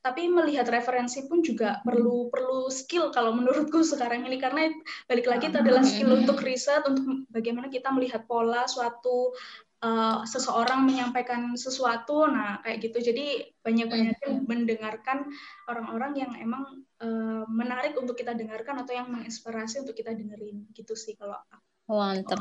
[0.04, 4.68] tapi melihat referensi pun juga perlu perlu skill kalau menurutku sekarang ini karena
[5.08, 9.32] balik lagi itu adalah skill untuk riset untuk bagaimana kita melihat pola suatu
[9.80, 15.32] uh, seseorang menyampaikan sesuatu nah kayak gitu jadi banyak-banyak mendengarkan
[15.72, 21.00] orang-orang yang emang uh, menarik untuk kita dengarkan atau yang menginspirasi untuk kita dengerin gitu
[21.00, 22.40] sih kalau aku Mantap.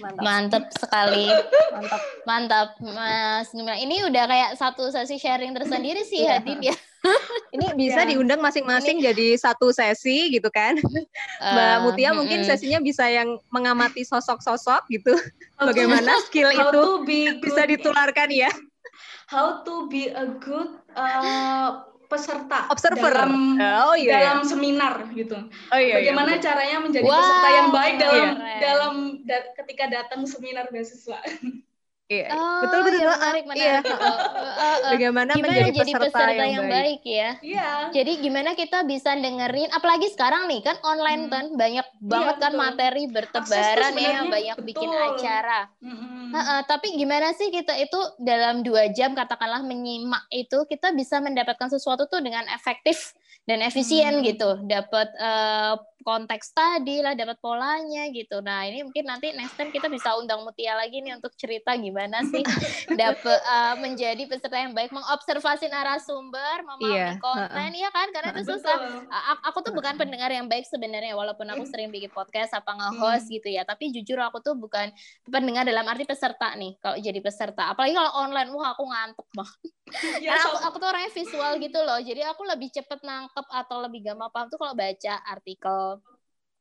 [0.00, 0.24] Mantap.
[0.24, 1.28] Mantap sekali.
[1.76, 2.02] Mantap.
[2.24, 2.68] Mantap.
[2.80, 6.40] Mas Ini udah kayak satu sesi sharing tersendiri sih yeah.
[6.40, 6.76] Hadin ya.
[7.54, 8.08] Ini bisa ya.
[8.14, 10.76] diundang masing-masing jadi satu sesi gitu kan.
[11.54, 15.14] Mbak uh, Mutia mungkin sesinya bisa yang mengamati sosok-sosok gitu.
[15.58, 16.84] Bagaimana skill itu
[17.42, 18.50] bisa ditularkan ya.
[19.28, 24.48] How to be a good uh, peserta observer dalam oh, iya, dalam iya.
[24.48, 25.36] seminar gitu.
[25.68, 28.58] Oh, iya, iya Bagaimana iya, caranya menjadi wow, peserta yang baik dalam iya.
[28.64, 28.94] dalam
[29.28, 31.20] da, ketika datang seminar beasiswa.
[32.08, 33.04] Iya, oh, betul betul.
[33.04, 33.60] Iya, menarik, menarik.
[33.68, 33.78] Iya.
[33.84, 36.72] Uh, uh, Bagaimana gimana menjadi jadi peserta, peserta yang, yang baik.
[36.72, 37.30] baik ya?
[37.44, 37.68] Iya.
[37.92, 41.32] Jadi gimana kita bisa dengerin, apalagi sekarang nih kan online hmm.
[41.36, 44.68] kan banyak iya, banget kan materi bertebaran ya, banyak betul.
[44.72, 45.60] bikin acara.
[45.84, 46.32] Hmm.
[46.32, 51.20] Uh, uh, tapi gimana sih kita itu dalam dua jam katakanlah menyimak itu kita bisa
[51.20, 53.12] mendapatkan sesuatu tuh dengan efektif
[53.48, 54.24] dan efisien hmm.
[54.28, 58.44] gitu, dapat uh, konteks tadi lah, dapat polanya gitu.
[58.44, 62.20] Nah ini mungkin nanti next time kita bisa undang Mutia lagi nih untuk cerita gimana
[62.28, 62.44] sih
[63.00, 67.16] dapat uh, menjadi peserta yang baik, mengobservasi narasumber, memahami yeah.
[67.24, 68.12] konten, iya kan?
[68.12, 68.76] Karena itu susah.
[69.48, 73.34] Aku tuh bukan pendengar yang baik sebenarnya, walaupun aku sering bikin podcast apa nge-host hmm.
[73.40, 73.64] gitu ya.
[73.64, 74.92] Tapi jujur aku tuh bukan
[75.24, 76.76] pendengar dalam arti peserta nih.
[76.84, 79.48] Kalau jadi peserta, apalagi kalau online, wah aku ngantuk mah.
[80.22, 81.98] Ya, aku, aku tuh orangnya visual gitu loh.
[82.02, 86.02] Jadi aku lebih cepet nangkep atau lebih gampang paham tuh kalau baca artikel.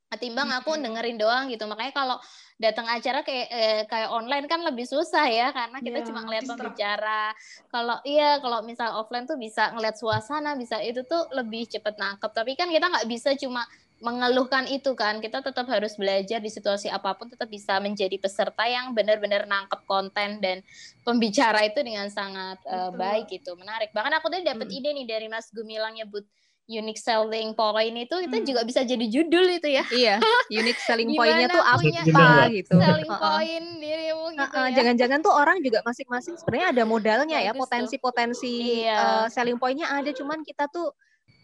[0.08, 1.68] Ketimbang aku dengerin doang gitu.
[1.68, 2.18] Makanya kalau
[2.56, 5.52] datang acara kayak eh, kayak online kan lebih susah ya.
[5.52, 7.24] Karena kita yeah, cuma ngeliat pembicara.
[7.68, 12.32] Kalau iya kalau misal offline tuh bisa ngeliat suasana bisa itu tuh lebih cepet nangkep.
[12.32, 13.68] Tapi kan kita nggak bisa cuma
[13.98, 18.70] mengeluhkan itu kan kita tetap harus belajar di situasi apa pun tetap bisa menjadi peserta
[18.70, 20.62] yang benar-benar nangkep konten dan
[21.02, 24.78] pembicara itu dengan sangat uh, baik gitu menarik bahkan aku tadi dapat hmm.
[24.78, 26.30] ide nih dari Mas Gumilang nyebut
[26.68, 28.46] unique selling point itu kita hmm.
[28.46, 29.88] juga bisa jadi judul itu ya.
[29.88, 30.16] Iya,
[30.60, 32.76] unique selling point-nya tuh apa gitu.
[32.84, 34.76] Selling point dirimu gitu uh, uh, ya.
[34.84, 39.00] Jangan-jangan tuh orang juga masing-masing sebenarnya ada modalnya ya, potensi-potensi iya.
[39.00, 40.92] uh, selling point-nya ada cuman kita tuh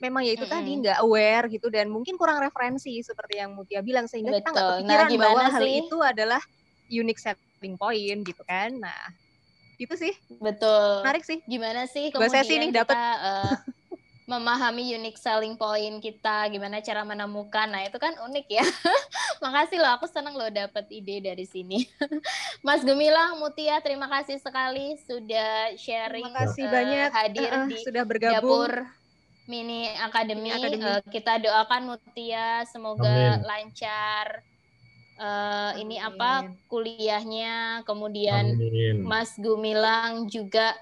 [0.04, 0.60] memang ya itu mm -hmm.
[0.60, 4.43] tadi nggak aware gitu dan mungkin kurang referensi seperti yang Mutia bilang sehingga Betul.
[4.43, 5.54] kita nggak kepikiran nah, bahwa sih?
[5.56, 6.41] hal itu adalah
[6.91, 8.76] unique selling point gitu kan.
[8.76, 9.04] Nah,
[9.80, 10.14] itu sih.
[10.43, 11.08] Betul.
[11.08, 11.39] Menarik sih.
[11.47, 13.56] Gimana sih kemudian sesi nih dapat uh,
[14.28, 17.68] memahami unique selling point kita, gimana cara menemukan.
[17.72, 18.66] Nah, itu kan unik ya.
[19.43, 21.84] Makasih loh, aku senang loh dapat ide dari sini.
[22.66, 26.24] Mas Gemilang, Mutia, terima kasih sekali sudah sharing.
[26.28, 28.68] Terima kasih uh, banyak hadir uh, di sudah bergabung.
[28.68, 29.03] dapur
[29.46, 30.50] Mini Academy.
[30.52, 33.44] Uh, kita doakan Mutia semoga Amin.
[33.44, 34.44] lancar.
[35.14, 39.06] Uh, ini apa kuliahnya, kemudian Amin.
[39.06, 40.74] Mas Gumilang juga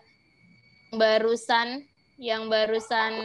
[0.95, 1.83] barusan
[2.21, 3.17] yang barusan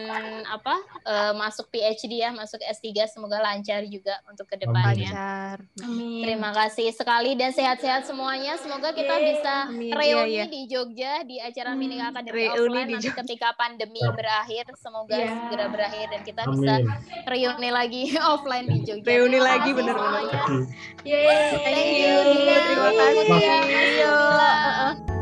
[0.49, 5.13] apa uh, masuk PhD ya, masuk S3 semoga lancar juga untuk ke depannya.
[5.13, 5.57] Lancar.
[5.85, 6.25] Amin.
[6.25, 8.57] Terima kasih sekali dan sehat-sehat semuanya.
[8.57, 9.27] Semoga kita Yeay.
[9.37, 9.93] bisa Amin.
[9.93, 10.49] Iya, reuni yeah, yeah.
[10.49, 11.79] di Jogja di acara hmm.
[11.79, 13.21] mini akademi offline nanti Jogja.
[13.21, 14.65] ketika pandemi berakhir.
[14.81, 15.37] Semoga yeah.
[15.45, 16.57] segera berakhir dan kita Amin.
[16.57, 16.75] bisa
[17.29, 19.05] reuni lagi offline di Jogja.
[19.13, 20.41] Reuni lagi benar-benar.
[21.05, 21.53] Yeay.
[21.61, 22.17] Thank you.
[22.65, 23.25] Terima kasih.
[23.29, 23.39] Terima
[23.69, 25.16] kasih.